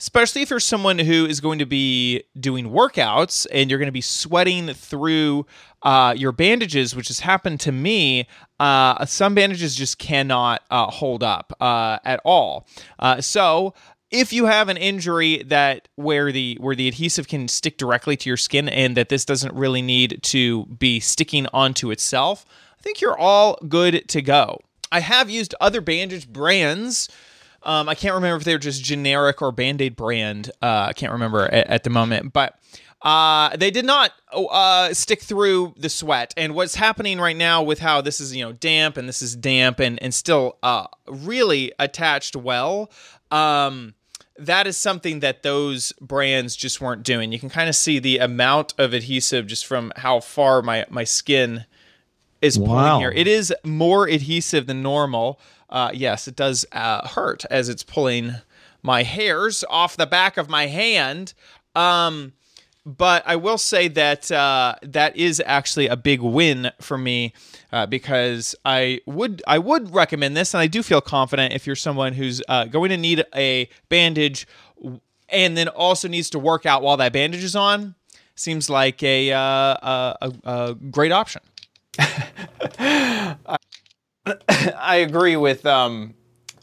[0.01, 3.93] especially if you're someone who is going to be doing workouts and you're going to
[3.93, 5.45] be sweating through
[5.83, 8.29] uh, your bandages, which has happened to me.
[8.61, 12.67] Uh, some bandages just cannot uh, hold up uh, at all.
[12.99, 13.75] Uh, so
[14.11, 18.31] if you have an injury that where the where the adhesive can stick directly to
[18.31, 22.47] your skin and that this doesn't really need to be sticking onto itself,
[22.79, 24.61] I think you're all good to go.
[24.91, 27.09] I have used other bandage brands.
[27.63, 30.51] Um, I can't remember if they're just generic or Band Aid brand.
[30.63, 32.59] Uh, I can't remember at, at the moment, but
[33.03, 36.33] uh, they did not uh, stick through the sweat.
[36.37, 39.37] And what's happening right now with how this is, you know, damp and this is
[39.37, 42.91] damp and and still uh, really attached well.
[43.31, 43.95] Um,
[44.39, 47.33] that is something that those brands just weren't doing.
[47.33, 51.03] You can kind of see the amount of adhesive just from how far my my
[51.05, 51.65] skin
[52.41, 52.99] is pulling Wow.
[53.01, 53.11] here.
[53.11, 55.41] It is more adhesive than normal.
[55.71, 58.35] Uh, yes, it does uh, hurt as it's pulling
[58.83, 61.35] my hairs off the back of my hand.
[61.75, 62.33] Um,
[62.87, 67.35] but I will say that uh, that is actually a big win for me
[67.71, 71.77] uh, because I would I would recommend this, and I do feel confident if you're
[71.77, 74.47] someone who's uh, going to need a bandage
[75.29, 77.95] and then also needs to work out while that bandage is on.
[78.37, 81.43] Seems like a uh, a, a, a great option.
[84.81, 86.15] agree with um,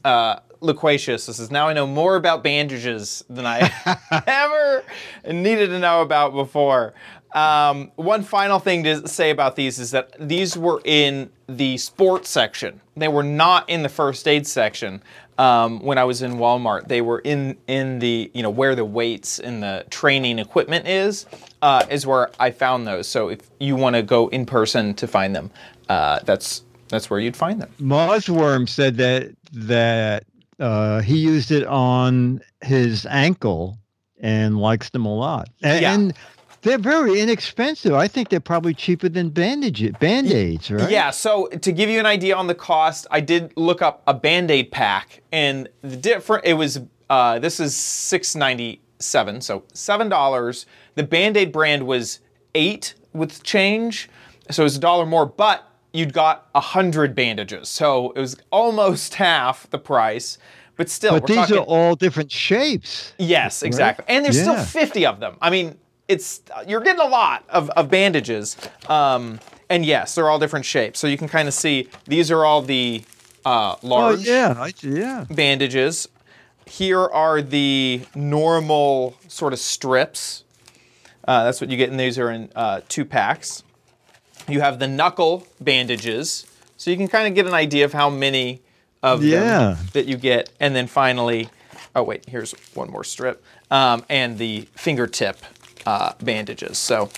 [0.03, 1.26] uh, Loquacious.
[1.28, 3.72] This is now I know more about bandages than I
[4.28, 4.84] ever
[5.32, 6.93] needed to know about before.
[7.34, 12.30] Um, one final thing to say about these is that these were in the sports
[12.30, 12.80] section.
[12.95, 15.03] They were not in the first aid section
[15.38, 16.88] um, when I was in Walmart.
[16.88, 21.26] They were in in the you know where the weights and the training equipment is
[21.61, 23.07] uh, is where I found those.
[23.07, 25.51] So if you want to go in person to find them,
[25.89, 27.71] uh, that's that's where you'd find them.
[27.79, 30.25] Mosworm said that that
[30.59, 33.77] uh, he used it on his ankle
[34.21, 35.49] and likes them a lot.
[35.61, 35.93] And, Yeah.
[35.93, 36.13] and
[36.61, 37.93] they're very inexpensive.
[37.93, 40.89] I think they're probably cheaper than bandage band aids, right?
[40.89, 44.13] Yeah, so to give you an idea on the cost, I did look up a
[44.15, 46.79] Band-Aid pack and the different it was
[47.09, 50.65] uh, this is six ninety seven, so seven dollars.
[50.95, 52.19] The Band-Aid brand was
[52.55, 54.09] eight with change,
[54.49, 57.70] so it was a dollar more, but you'd got a hundred bandages.
[57.70, 60.38] So it was almost half the price.
[60.78, 63.14] But still, But we're these talking, are all different shapes.
[63.18, 64.04] Yes, exactly.
[64.10, 65.38] And there's still 50 of them.
[65.41, 65.78] I mean,
[66.10, 68.58] it's you're getting a lot of, of bandages.
[68.89, 69.39] Um,
[69.70, 71.00] and yes, they're all different shapes.
[71.00, 73.04] So you can kind of see these are all the
[73.46, 75.26] uh, Oh large yeah, I, yeah.
[75.30, 76.10] bandages.
[76.66, 80.43] Here are the normal sort of strips.
[81.28, 83.64] Uh, that's what you get, and these are in uh, two packs.
[84.48, 86.46] You have the knuckle bandages,
[86.78, 88.62] so you can kind of get an idea of how many
[89.02, 89.39] of Yeah.
[89.76, 91.50] them that you get, and then finally,
[91.96, 95.38] oh wait, here's one more strip, um, and the fingertip
[95.86, 96.78] uh, bandages.
[96.78, 97.10] So,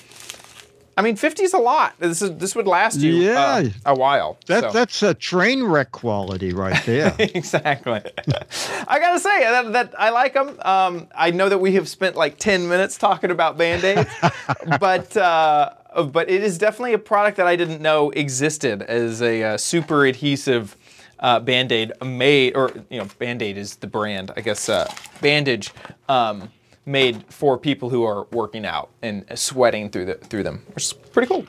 [0.98, 1.94] I mean, 50 is a lot.
[2.00, 4.38] This is this would last you uh, a while.
[4.48, 4.72] That so.
[4.72, 7.14] that's a train wreck quality right there.
[7.20, 8.02] exactly.
[8.88, 10.58] I gotta say that, that I like them.
[10.62, 14.10] Um, I know that we have spent like ten minutes talking about band-aids,
[14.80, 15.72] but uh,
[16.04, 20.06] but it is definitely a product that I didn't know existed as a uh, super
[20.06, 20.76] adhesive
[21.20, 24.70] uh, band-aid made, or you know, band-aid is the brand, I guess.
[24.70, 24.92] Uh,
[25.22, 25.72] bandage.
[26.10, 26.52] Um,
[26.90, 30.94] Made for people who are working out and sweating through the through them, which is
[30.94, 31.46] pretty cool.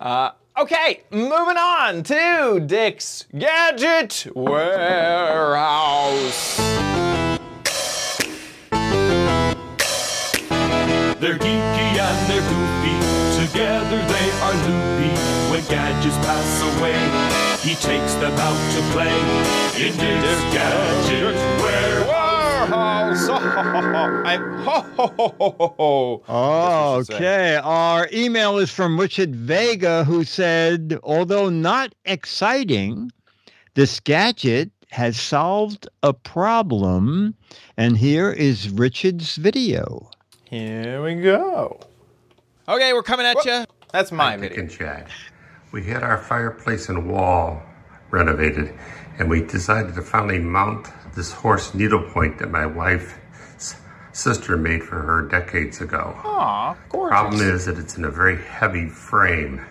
[0.00, 5.76] Uh, okay, moving on to Dick's Gadget Warehouse.
[11.20, 12.77] They're geeky and they're goofy.
[14.48, 15.50] Together they are loopy.
[15.50, 19.18] When gadgets pass away, he takes them out to play.
[19.86, 22.08] In Dick's Gadget Warehouse.
[22.08, 23.28] Warehouse.
[24.26, 26.22] I, ho, ho, ho, ho, ho, ho.
[26.28, 27.56] Oh, That's what you say.
[27.56, 27.56] okay.
[27.56, 33.10] Our email is from Richard Vega, who said, although not exciting,
[33.74, 37.34] this gadget has solved a problem.
[37.76, 40.10] And here is Richard's video.
[40.44, 41.80] Here we go.
[42.68, 43.64] Okay, we're coming at you.
[43.92, 44.66] That's my Dick video.
[44.66, 45.06] Chad.
[45.72, 47.62] We had our fireplace and wall
[48.10, 48.74] renovated,
[49.18, 53.76] and we decided to finally mount this horse needlepoint that my wife's
[54.12, 56.14] sister made for her decades ago.
[56.22, 57.10] Aw, gorgeous.
[57.10, 59.64] Problem is that it's in a very heavy frame,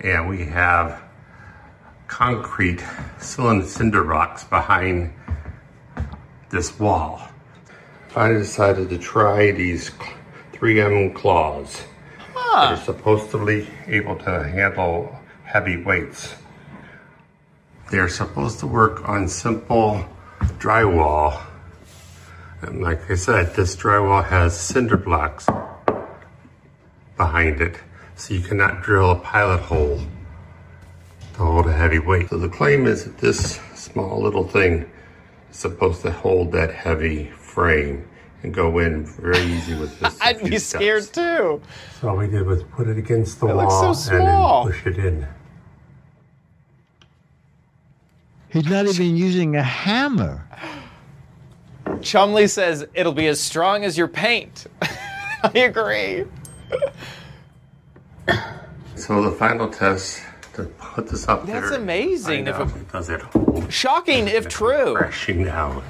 [0.00, 1.02] and we have
[2.06, 2.82] concrete
[3.18, 5.12] cylinder cinder rocks behind
[6.50, 7.20] this wall.
[8.08, 9.90] Finally decided to try these
[10.52, 11.82] 3M claws.
[12.36, 12.74] Ah.
[12.74, 16.34] They're supposedly able to handle heavy weights.
[17.90, 20.04] They're supposed to work on simple
[20.58, 21.40] drywall.
[22.62, 25.46] And like I said, this drywall has cinder blocks
[27.16, 27.76] behind it,
[28.16, 30.00] so you cannot drill a pilot hole
[31.34, 32.30] to hold a heavy weight.
[32.30, 34.90] So the claim is that this small little thing
[35.50, 38.08] is supposed to hold that heavy frame
[38.44, 40.18] and go in very easy with this.
[40.22, 41.60] I'd be scared too.
[42.00, 44.72] So all we did was put it against the It looks wall so and then
[44.72, 45.26] push it in.
[48.50, 50.46] He's not even using a hammer.
[52.02, 54.66] Chumley says it'll be as strong as your paint.
[54.82, 56.24] I agree.
[58.94, 60.22] So the final test
[60.54, 61.60] to put this up there.
[61.62, 63.72] That's amazing I if it- does it hold?
[63.72, 64.94] Shocking if true.
[64.94, 65.82] Crashing down.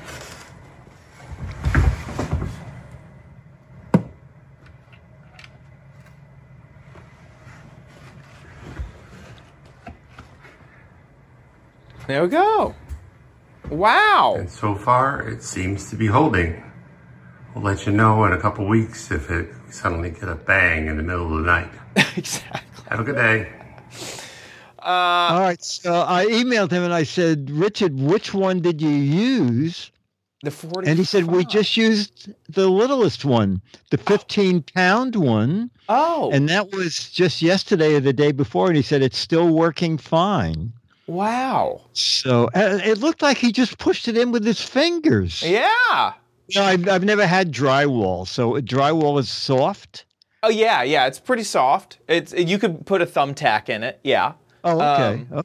[12.07, 12.75] There we go.
[13.71, 14.37] Wow.
[14.39, 16.63] And so far, it seems to be holding.
[17.55, 20.97] We'll let you know in a couple weeks if it suddenly get a bang in
[20.97, 21.71] the middle of the night.
[22.17, 22.61] exactly.
[22.91, 23.53] Have a good day.
[24.81, 25.63] Uh, All right.
[25.63, 29.91] So I emailed him and I said, Richard, which one did you use?
[30.43, 30.91] The 40.
[30.91, 35.71] And he said, we just used the littlest one, the 15 pound one.
[35.89, 36.31] Oh.
[36.33, 38.67] And that was just yesterday or the day before.
[38.67, 40.75] And he said, it's still working fine.
[41.07, 41.83] Wow.
[41.93, 45.43] So uh, it looked like he just pushed it in with his fingers.
[45.43, 46.13] Yeah.
[46.55, 48.27] Know, I've, I've never had drywall.
[48.27, 50.05] So drywall is soft.
[50.43, 51.07] Oh yeah, yeah.
[51.07, 51.99] It's pretty soft.
[52.07, 53.99] It's you could put a thumbtack in it.
[54.05, 54.35] Yeah.
[54.63, 55.21] Oh, okay.
[55.21, 55.43] Um, Oh,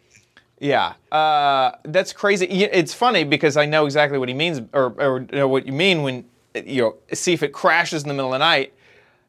[0.60, 2.46] Yeah, uh, that's crazy.
[2.48, 6.04] It's funny because I know exactly what he means, or, or know what you mean
[6.04, 8.74] when you know see if it crashes in the middle of the night.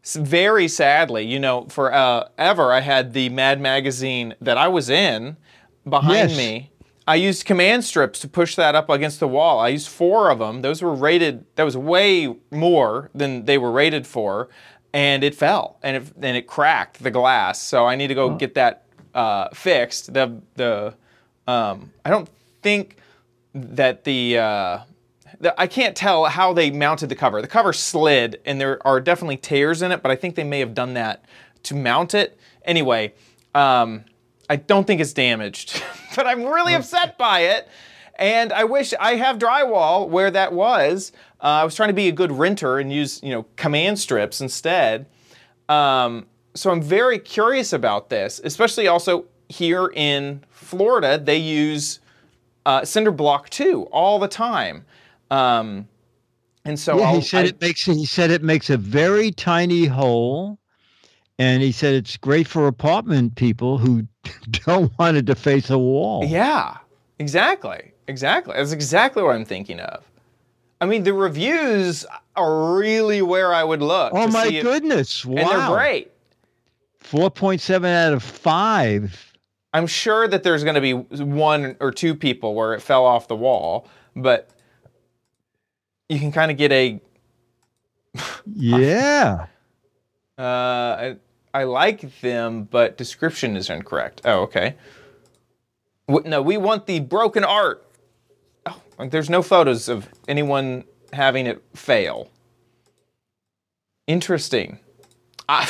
[0.03, 5.37] Very sadly, you know, forever I had the Mad magazine that I was in
[5.89, 6.37] behind Yes.
[6.37, 6.71] me.
[7.07, 9.59] I used command strips to push that up against the wall.
[9.59, 10.63] I used four of them.
[10.63, 11.45] Those were rated.
[11.57, 14.49] That was way more than they were rated for,
[14.93, 17.61] and it fell and it and it cracked the glass.
[17.61, 20.13] So I need to go get that uh, fixed.
[20.15, 20.95] The the
[21.49, 22.29] um, I don't
[22.63, 22.97] think
[23.55, 24.79] that the, uh,
[25.41, 27.43] the I can't tell how they mounted the cover.
[27.43, 30.61] The cover slid, and there are definitely tears in it, but I think they may
[30.61, 31.25] have done that
[31.65, 32.39] to mount it.
[32.65, 33.15] Anyway,
[33.55, 34.05] um,
[34.51, 35.83] I don't think it's damaged,
[36.17, 37.69] but I'm really upset by it.
[38.19, 41.13] And I wish I have drywall where that was.
[41.43, 44.41] Uh, I was trying to be a good renter and use you know command strips
[44.43, 45.07] instead.
[45.69, 51.17] Um, so I'm very curious about this, especially also here in Florida.
[51.17, 52.01] They use
[52.67, 54.85] uh, cinder block too all the time.
[55.31, 55.89] Um,
[56.65, 59.87] And so yeah, he said I- it makes he said it makes a very tiny
[59.87, 60.59] hole,
[61.39, 64.07] and he said it's great for apartment people who
[64.51, 66.25] don't want it to face a wall.
[66.25, 66.77] Yeah,
[67.19, 67.93] exactly.
[68.09, 68.55] Exactly.
[68.57, 70.05] That's exactly what I'm thinking of.
[70.81, 72.07] I mean, the reviews
[72.37, 74.13] are really where I would look.
[74.15, 75.25] Oh my goodness!
[75.25, 76.11] Wow, And they're great.
[77.01, 79.35] Four point seven out of five.
[79.73, 83.29] I'm sure that there's going to be one or two people where it fell off
[83.29, 84.51] the wall, but
[86.09, 87.01] you can kind of get a.
[88.53, 89.47] Yeah.
[90.37, 91.15] Uh,
[91.53, 94.21] I, like them, but description is incorrect.
[94.25, 94.77] Oh, okay.
[96.09, 97.87] No, we want the broken art.
[98.67, 102.29] Oh, there's no photos of anyone having it fail.
[104.07, 104.79] Interesting.
[105.49, 105.69] I,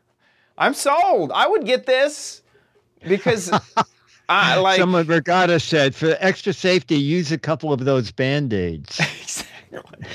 [0.58, 1.32] I'm sold.
[1.32, 2.42] I would get this
[3.06, 3.50] because
[4.28, 4.78] I like.
[4.78, 9.00] Someone Regatta said for extra safety, use a couple of those band aids.
[9.20, 10.06] exactly.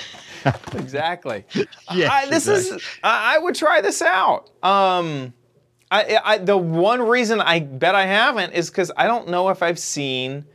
[0.74, 1.46] exactly.
[1.94, 2.72] Yes, I, this is.
[3.04, 4.50] I, I would try this out.
[4.64, 5.34] Um,
[5.92, 9.62] I, I the one reason I bet I haven't is because I don't know if
[9.62, 10.46] I've seen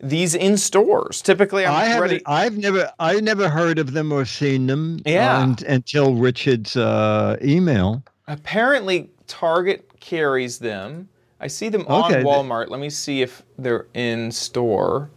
[0.00, 1.20] these in stores.
[1.22, 2.02] Typically, I'm I haven't.
[2.02, 2.22] ready.
[2.26, 2.90] I've never.
[2.98, 4.96] I never heard of them or seen them.
[5.06, 5.38] uh, Yeah.
[5.38, 8.02] un- until Richard's uh, email.
[8.28, 11.08] Apparently, Target carries them.
[11.40, 12.68] I see them Okay, on Walmart.
[12.70, 15.10] Let me see if they're in store.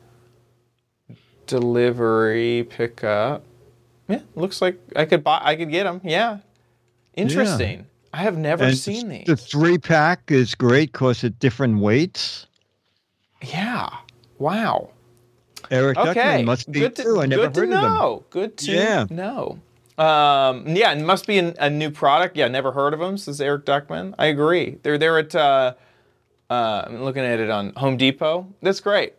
[1.48, 3.44] Delivery pickup.
[4.10, 5.40] Yeah, looks like I could buy.
[5.42, 6.02] I could get them.
[6.04, 6.40] Yeah,
[7.16, 7.86] interesting.
[8.14, 9.26] I have never And seen these.
[9.28, 12.48] The three pack is great because at different weights.
[13.44, 13.88] Yeah.
[14.40, 14.90] Wow.
[15.70, 16.14] Eric Okay.
[16.20, 17.22] Duckman must be good to, too.
[17.22, 17.94] I never good to heard of them.
[17.94, 18.24] know.
[18.32, 19.06] Good to Yeah.
[19.12, 19.60] know.
[20.00, 22.36] Um, yeah, it must be an, a new product.
[22.36, 23.18] Yeah, never heard of them.
[23.18, 24.16] Says Eric Duckman.
[24.18, 24.80] I agree.
[24.82, 25.36] They're there at.
[25.36, 25.76] Uh,
[26.50, 28.48] uh, I'm looking at it on Home Depot.
[28.64, 29.14] That's great.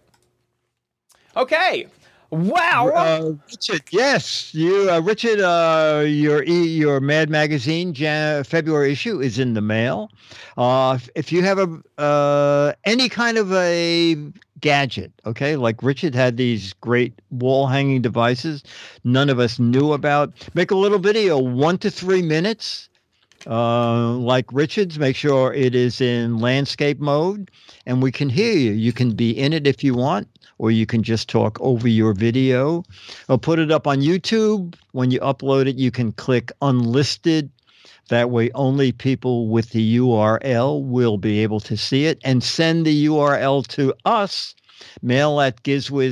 [1.36, 1.86] Okay.
[2.30, 2.92] Wow.
[2.94, 5.40] Uh, Richard, yes, you, uh, Richard.
[5.40, 10.10] Uh, your your Mad Magazine Jan- February issue is in the mail.
[10.56, 14.16] Uh, if- if you have a uh, any kind of a
[14.60, 18.62] gadget, okay, like Richard had these great wall hanging devices,
[19.02, 20.32] none of us knew about.
[20.54, 22.89] Make a little video, one to three minutes.
[23.46, 27.50] Uh, like Richard's, make sure it is in landscape mode
[27.86, 28.72] and we can hear you.
[28.72, 30.28] You can be in it if you want,
[30.58, 32.84] or you can just talk over your video.
[33.28, 34.74] Or put it up on YouTube.
[34.92, 37.50] When you upload it, you can click unlisted.
[38.08, 42.84] That way, only people with the URL will be able to see it and send
[42.84, 44.54] the URL to us,
[45.00, 46.02] mail at gizwiz.tv.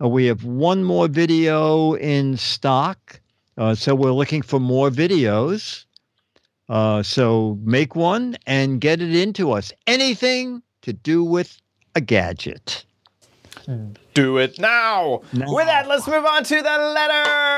[0.00, 3.20] Uh, we have one more video in stock.
[3.58, 5.84] Uh, so we're looking for more videos.
[6.68, 9.72] Uh, so make one and get it into us.
[9.88, 11.60] Anything to do with
[11.96, 12.84] a gadget.
[14.14, 15.22] Do it now.
[15.32, 15.52] Now.
[15.52, 17.56] With that, let's move on to the letter.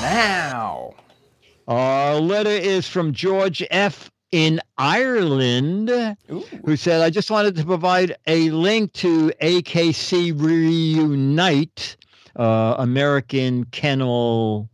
[0.00, 0.94] Now.
[1.68, 4.10] Our letter is from George F.
[4.32, 5.88] in Ireland,
[6.64, 11.96] who said, I just wanted to provide a link to AKC Reunite,
[12.36, 14.68] uh, American Kennel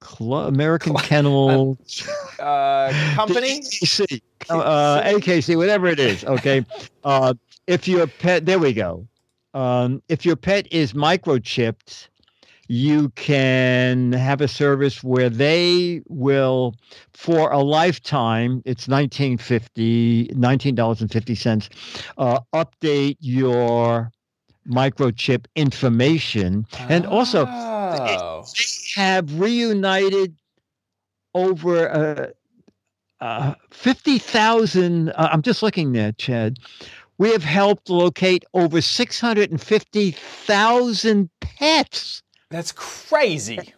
[0.00, 1.78] Club, American Kennel
[2.38, 3.60] Uh, company.
[3.60, 4.20] AKC,
[4.50, 6.24] uh, AKC, whatever it is.
[6.24, 6.64] Okay.
[7.04, 7.34] uh,
[7.66, 9.06] if your pet, there we go.
[9.54, 12.08] Um, if your pet is microchipped,
[12.68, 16.74] you can have a service where they will,
[17.14, 21.68] for a lifetime, it's $19.50, $19.50,
[22.18, 24.10] uh, update your
[24.68, 26.66] microchip information.
[26.88, 28.44] And also, Oh.
[28.56, 30.34] they have reunited
[31.34, 32.30] over uh,
[33.24, 35.10] uh, 50,000.
[35.10, 36.56] Uh, I'm just looking there, Chad.
[37.18, 42.22] We have helped locate over 650,000 pets.
[42.50, 43.74] That's crazy.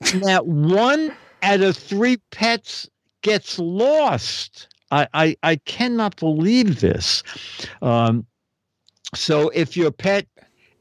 [0.00, 2.88] that one out of three pets
[3.22, 4.68] gets lost.
[4.90, 7.22] I, I, I cannot believe this.
[7.82, 8.26] Um,
[9.14, 10.26] so, if your pet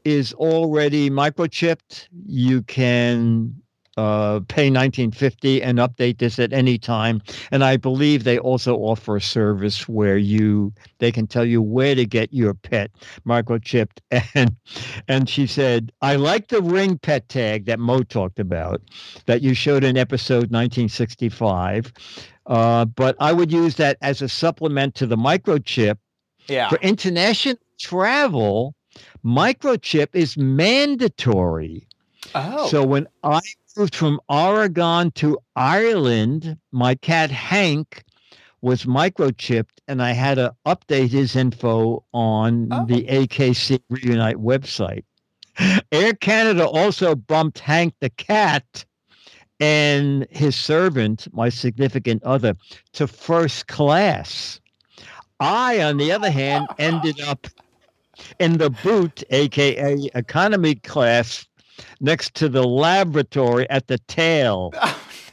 [0.06, 3.63] is already microchipped, you can
[3.98, 7.22] uh, pay 1950 and update this at any time.
[7.52, 11.94] And I believe they also offer a service where you they can tell you where
[11.96, 12.92] to get your pet
[13.26, 14.00] microchipped.
[14.36, 14.56] And
[15.08, 18.82] and she said, I like the ring pet tag that Mo talked about
[19.26, 21.94] that you showed in episode 1965.
[22.46, 25.98] Uh, but I would use that as a supplement to the microchip
[26.48, 26.70] Yeah.
[26.70, 28.76] for international travel,
[29.24, 31.88] microchip is mandatory.
[32.36, 32.68] Oh.
[32.68, 33.40] So when I
[33.76, 38.04] moved from Oregon to Ireland, my cat Hank
[38.62, 42.86] was microchipped, and I had to update his info on Oh.
[42.86, 45.04] the AKC Reunite website.
[45.92, 48.86] Air Canada also bumped Hank the cat
[49.60, 52.56] and his servant, my significant other,
[52.94, 54.60] to first class.
[55.40, 57.48] I, on the other hand, ended up
[58.40, 61.46] in the boot, aka economy class,
[62.00, 64.74] next to the laboratory at the tail.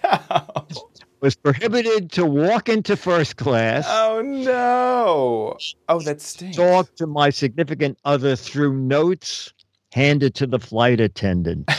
[0.02, 0.88] Oh, no.
[1.20, 3.84] Was prohibited to walk into first class.
[3.86, 5.58] Oh no.
[5.90, 6.56] Oh, that stinks.
[6.56, 9.52] talk to my significant other through notes
[9.92, 11.70] handed to the flight attendant.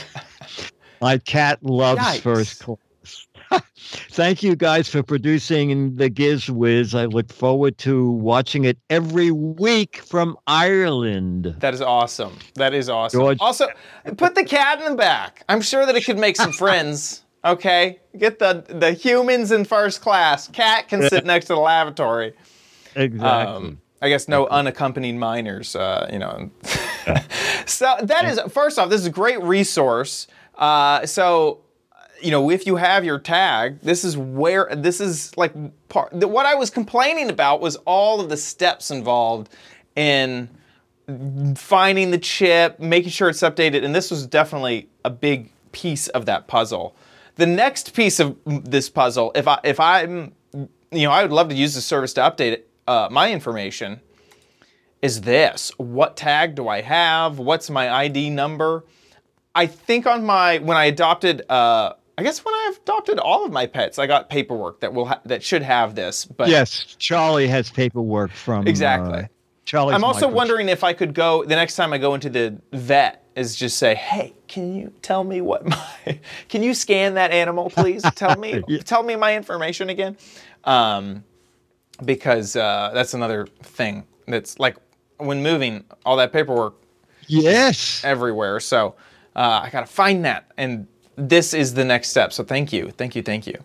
[1.01, 2.19] my cat loves Yikes.
[2.21, 2.77] first class.
[4.11, 6.95] Thank you guys for producing the Giz Wiz.
[6.95, 11.55] I look forward to watching it every week from Ireland.
[11.59, 12.37] That is awesome.
[12.55, 13.19] That is awesome.
[13.19, 13.67] George- Also,
[14.17, 15.43] put the cat in the back.
[15.49, 17.23] I'm sure that it could make some friends.
[17.43, 20.47] Okay, get the the humans in first class.
[20.49, 22.33] Cat can sit next to the lavatory.
[22.95, 23.19] Exactly.
[23.55, 25.75] Um, I guess no unaccompanied minors.
[25.75, 26.51] Uh, you know.
[27.65, 30.27] so that is first off, this is a great resource.
[30.55, 31.61] Uh, so
[32.21, 35.53] you know, if you have your tag, this is where this is like
[35.89, 36.13] part.
[36.13, 39.49] What I was complaining about was all of the steps involved
[39.95, 40.49] in
[41.55, 46.25] finding the chip, making sure it's updated, and this was definitely a big piece of
[46.25, 46.95] that puzzle.
[47.35, 51.49] The next piece of this puzzle, if I if I'm, you know, I would love
[51.49, 54.01] to use the service to update uh, my information.
[55.01, 57.39] Is this what tag do I have?
[57.39, 58.85] What's my ID number?
[59.55, 63.51] I think on my when I adopted, uh, I guess when I adopted all of
[63.51, 66.23] my pets, I got paperwork that will ha- that should have this.
[66.23, 69.21] But yes, Charlie has paperwork from Exactly.
[69.21, 69.27] Uh,
[69.65, 72.61] Charlie's I'm also wondering if I could go the next time I go into the
[72.73, 77.31] vet is just say, "Hey, can you tell me what my can you scan that
[77.31, 78.03] animal, please?
[78.11, 80.15] Tell me tell me my information again."
[80.63, 81.23] Um,
[82.05, 84.77] because uh, that's another thing that's like
[85.17, 86.75] when moving all that paperwork
[87.25, 88.03] Yes.
[88.03, 88.59] everywhere.
[88.59, 88.93] So
[89.35, 90.87] uh, I got to find that, and
[91.29, 92.33] this is the next step.
[92.33, 93.57] So thank you, thank you, thank you.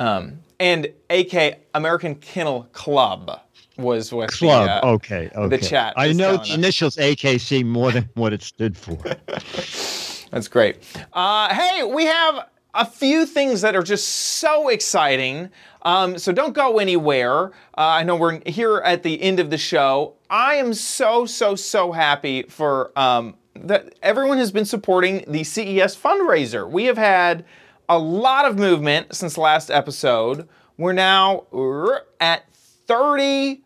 [0.00, 3.40] Um, and AK American Kennel Club
[3.76, 4.66] was with Club.
[4.66, 5.30] the, uh, okay.
[5.34, 5.58] Okay.
[5.58, 8.96] chat I know the initials AKC more than what it stood for.
[10.30, 10.78] That's great.
[11.12, 15.50] Uh, hey, we have a few things that are just so exciting.
[15.82, 17.46] Um, so don't go anywhere.
[17.46, 20.14] Uh, I know we're here at the end of the show.
[20.30, 25.96] I am so, so, so happy for um, that everyone has been supporting the CES
[25.96, 26.68] fundraiser.
[26.68, 27.44] We have had
[27.88, 30.48] a lot of movement since last episode.
[30.76, 31.44] We're now
[32.20, 32.44] at
[32.88, 33.60] 31%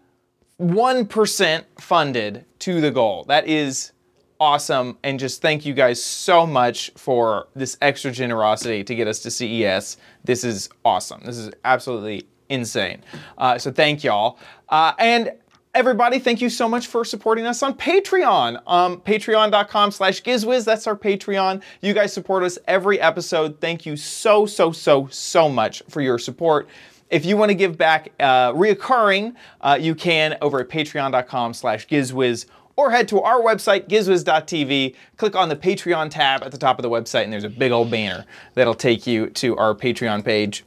[1.80, 3.24] funded to the goal.
[3.24, 3.92] That is
[4.40, 9.18] awesome and just thank you guys so much for this extra generosity to get us
[9.20, 9.96] to CES.
[10.24, 11.22] This is awesome.
[11.24, 13.02] This is absolutely insane.
[13.36, 14.38] Uh, so thank y'all.
[14.68, 15.32] Uh, and
[15.74, 18.60] everybody, thank you so much for supporting us on Patreon.
[18.66, 20.64] Um, Patreon.com slash Gizwiz.
[20.64, 21.62] That's our Patreon.
[21.80, 23.60] You guys support us every episode.
[23.60, 26.68] Thank you so, so, so, so much for your support.
[27.10, 31.86] If you want to give back uh, reoccurring, uh, you can over at patreon.com slash
[31.86, 32.46] gizwiz
[32.76, 36.84] or head to our website, gizwiz.tv, click on the Patreon tab at the top of
[36.84, 40.64] the website, and there's a big old banner that'll take you to our Patreon page.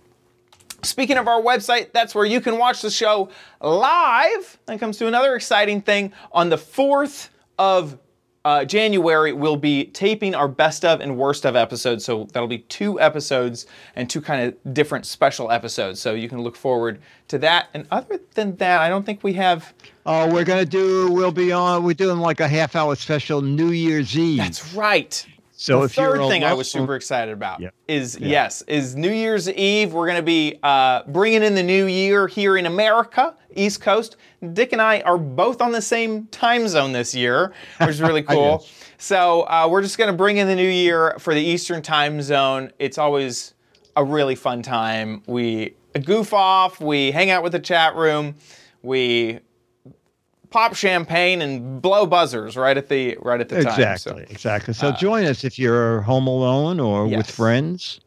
[0.84, 3.30] Speaking of our website, that's where you can watch the show
[3.62, 4.60] live.
[4.66, 6.14] That comes to another exciting thing.
[6.32, 7.30] On the 4th
[7.60, 7.98] of
[8.44, 12.04] uh, January, we'll be taping our best of and worst of episodes.
[12.04, 16.00] So that'll be two episodes and two kind of different special episodes.
[16.00, 17.70] So you can look forward to that.
[17.74, 19.74] And other than that, I don't think we have.
[20.06, 21.12] Oh, we're gonna do.
[21.12, 21.84] We'll be on.
[21.84, 24.38] We're doing like a half hour special New Year's Eve.
[24.40, 25.24] That's right.
[25.62, 27.70] So the if you're third thing I was super excited about Yeah.
[27.88, 29.94] is yes, is New Year's Eve.
[29.94, 34.18] We're going to be uh, bringing in the new year here in America, East Coast.
[34.54, 38.24] Dick and I are both on the same time zone this year, which is really
[38.36, 38.66] cool.
[38.98, 42.24] So uh, we're just going to bring in the new year for the Eastern time
[42.24, 42.72] zone.
[42.80, 43.54] It's always
[43.96, 45.22] a really fun time.
[45.28, 48.34] We goof off, we hang out with the chat room,
[48.82, 49.42] we
[50.52, 53.68] pop champagne and blow buzzers right at the right at the time.
[53.74, 54.26] Exactly.
[54.28, 54.74] So, exactly.
[54.76, 58.00] So join us if you're home alone or with friends.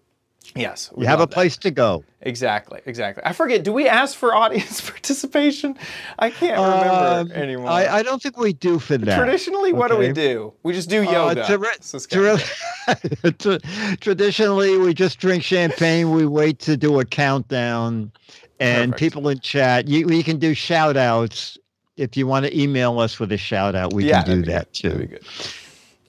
[0.55, 1.33] yes, we You have a that.
[1.33, 2.05] place to go.
[2.21, 3.23] Exactly, exactly.
[3.27, 3.65] I forget.
[3.65, 5.77] Do we ask for audience participation?
[6.19, 7.69] I can't remember Um, anymore.
[7.71, 9.19] I, I don't think we do for that.
[9.19, 10.53] Traditionally, what do we do?
[10.63, 11.45] We just do Uh, yoga.
[11.47, 13.59] tra- This is kinda tra- tra-
[14.01, 16.13] traditionally, we just drink champagne.
[16.13, 18.13] We wait to do a countdown,
[18.61, 18.99] and Perfect.
[19.01, 21.59] people in chat, you, you can do shout outs.
[21.97, 24.73] If you want to email us with a shout out, we yeah, can do that
[24.83, 25.21] good.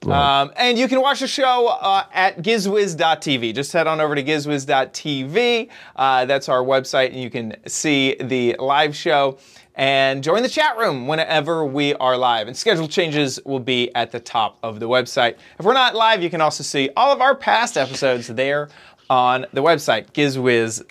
[0.00, 0.12] Too.
[0.12, 3.54] Um, and you can watch the show uh, at gizwiz.tv.
[3.54, 5.68] Just head on over to gizwiz.tv.
[5.94, 9.38] Uh, that's our website, and you can see the live show
[9.76, 12.48] and join the chat room whenever we are live.
[12.48, 15.36] And schedule changes will be at the top of the website.
[15.58, 18.70] If we're not live, you can also see all of our past episodes there
[19.08, 20.82] on the website, gizwiz.tv.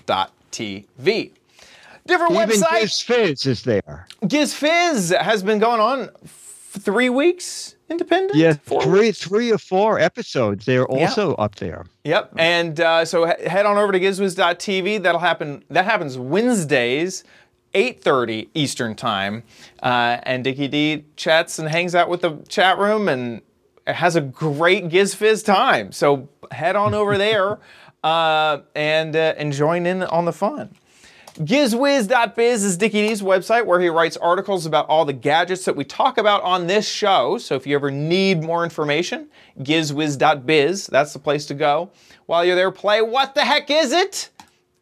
[2.08, 2.82] Different Even website.
[2.82, 4.08] Giz Fizz is there.
[4.24, 8.36] GizFizz has been going on f- three weeks independent.
[8.36, 10.66] Yeah, three, three or four episodes.
[10.66, 11.86] They're also up there.
[12.03, 12.34] Yep.
[12.38, 15.01] And uh, so he- head on over to gizwiz.tv.
[15.01, 15.64] That'll happen.
[15.70, 17.24] That happens Wednesdays,
[17.74, 19.41] 8:30 Eastern time.
[19.82, 23.41] Uh, and Dickie D chats and hangs out with the chat room and
[23.88, 25.91] has a great GizFizz time.
[25.91, 27.58] So head on over there
[28.03, 30.76] uh, and uh, and join in on the fun.
[31.36, 35.84] GizWiz.biz is Dickie D's website where he writes articles about all the gadgets that we
[35.84, 37.38] talk about on this show.
[37.38, 39.28] So if you ever need more information,
[39.60, 41.92] GizWiz.biz, that's the place to go.
[42.26, 44.30] While you're there, play What the Heck Is It?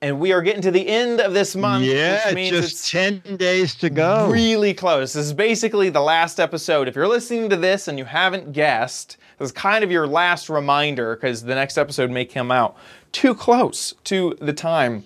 [0.04, 2.91] And we are getting to the end of this month, Yeah, which means just it's
[2.91, 4.30] 10 days to go.
[4.30, 5.14] really close.
[5.14, 6.88] This is basically the last episode.
[6.88, 10.49] If you're listening to this and you haven't guessed, this is kind of your last
[10.49, 12.78] reminder because the next episode may come out
[13.12, 15.06] too close to the time.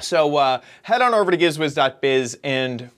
[0.00, 2.90] So uh, head on over to gizwiz.biz and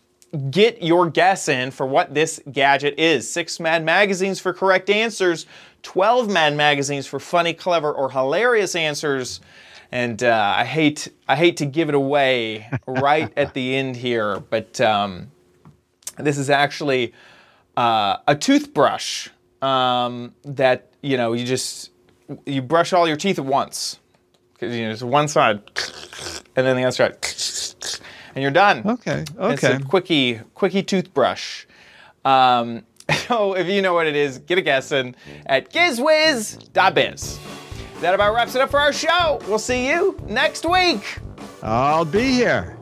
[0.50, 3.30] get your guess in for what this gadget is.
[3.30, 5.46] Six Mad Magazines for correct answers,
[5.82, 9.40] 12 Mad Magazines for funny, clever, or hilarious answers.
[9.90, 14.38] And uh, I hate I hate to give it away right at the end here,
[14.38, 15.30] but um,
[16.18, 17.14] this is actually
[17.74, 19.30] uh, a toothbrush
[19.62, 21.90] um, that you know you just
[22.44, 23.98] you brush all your teeth at once
[24.58, 25.60] because you know it's one side
[26.56, 27.16] and then the other side
[28.34, 28.82] and you're done.
[28.84, 29.54] Okay, Okay.
[29.54, 31.64] It's a quickie quickie toothbrush.
[32.24, 32.84] Um,
[33.26, 37.38] so if you know what it is, get a guess in at gizwiz.biz.
[38.00, 39.40] That about wraps it up for our show.
[39.48, 41.18] We'll see you next week.
[41.62, 42.78] I'll be here.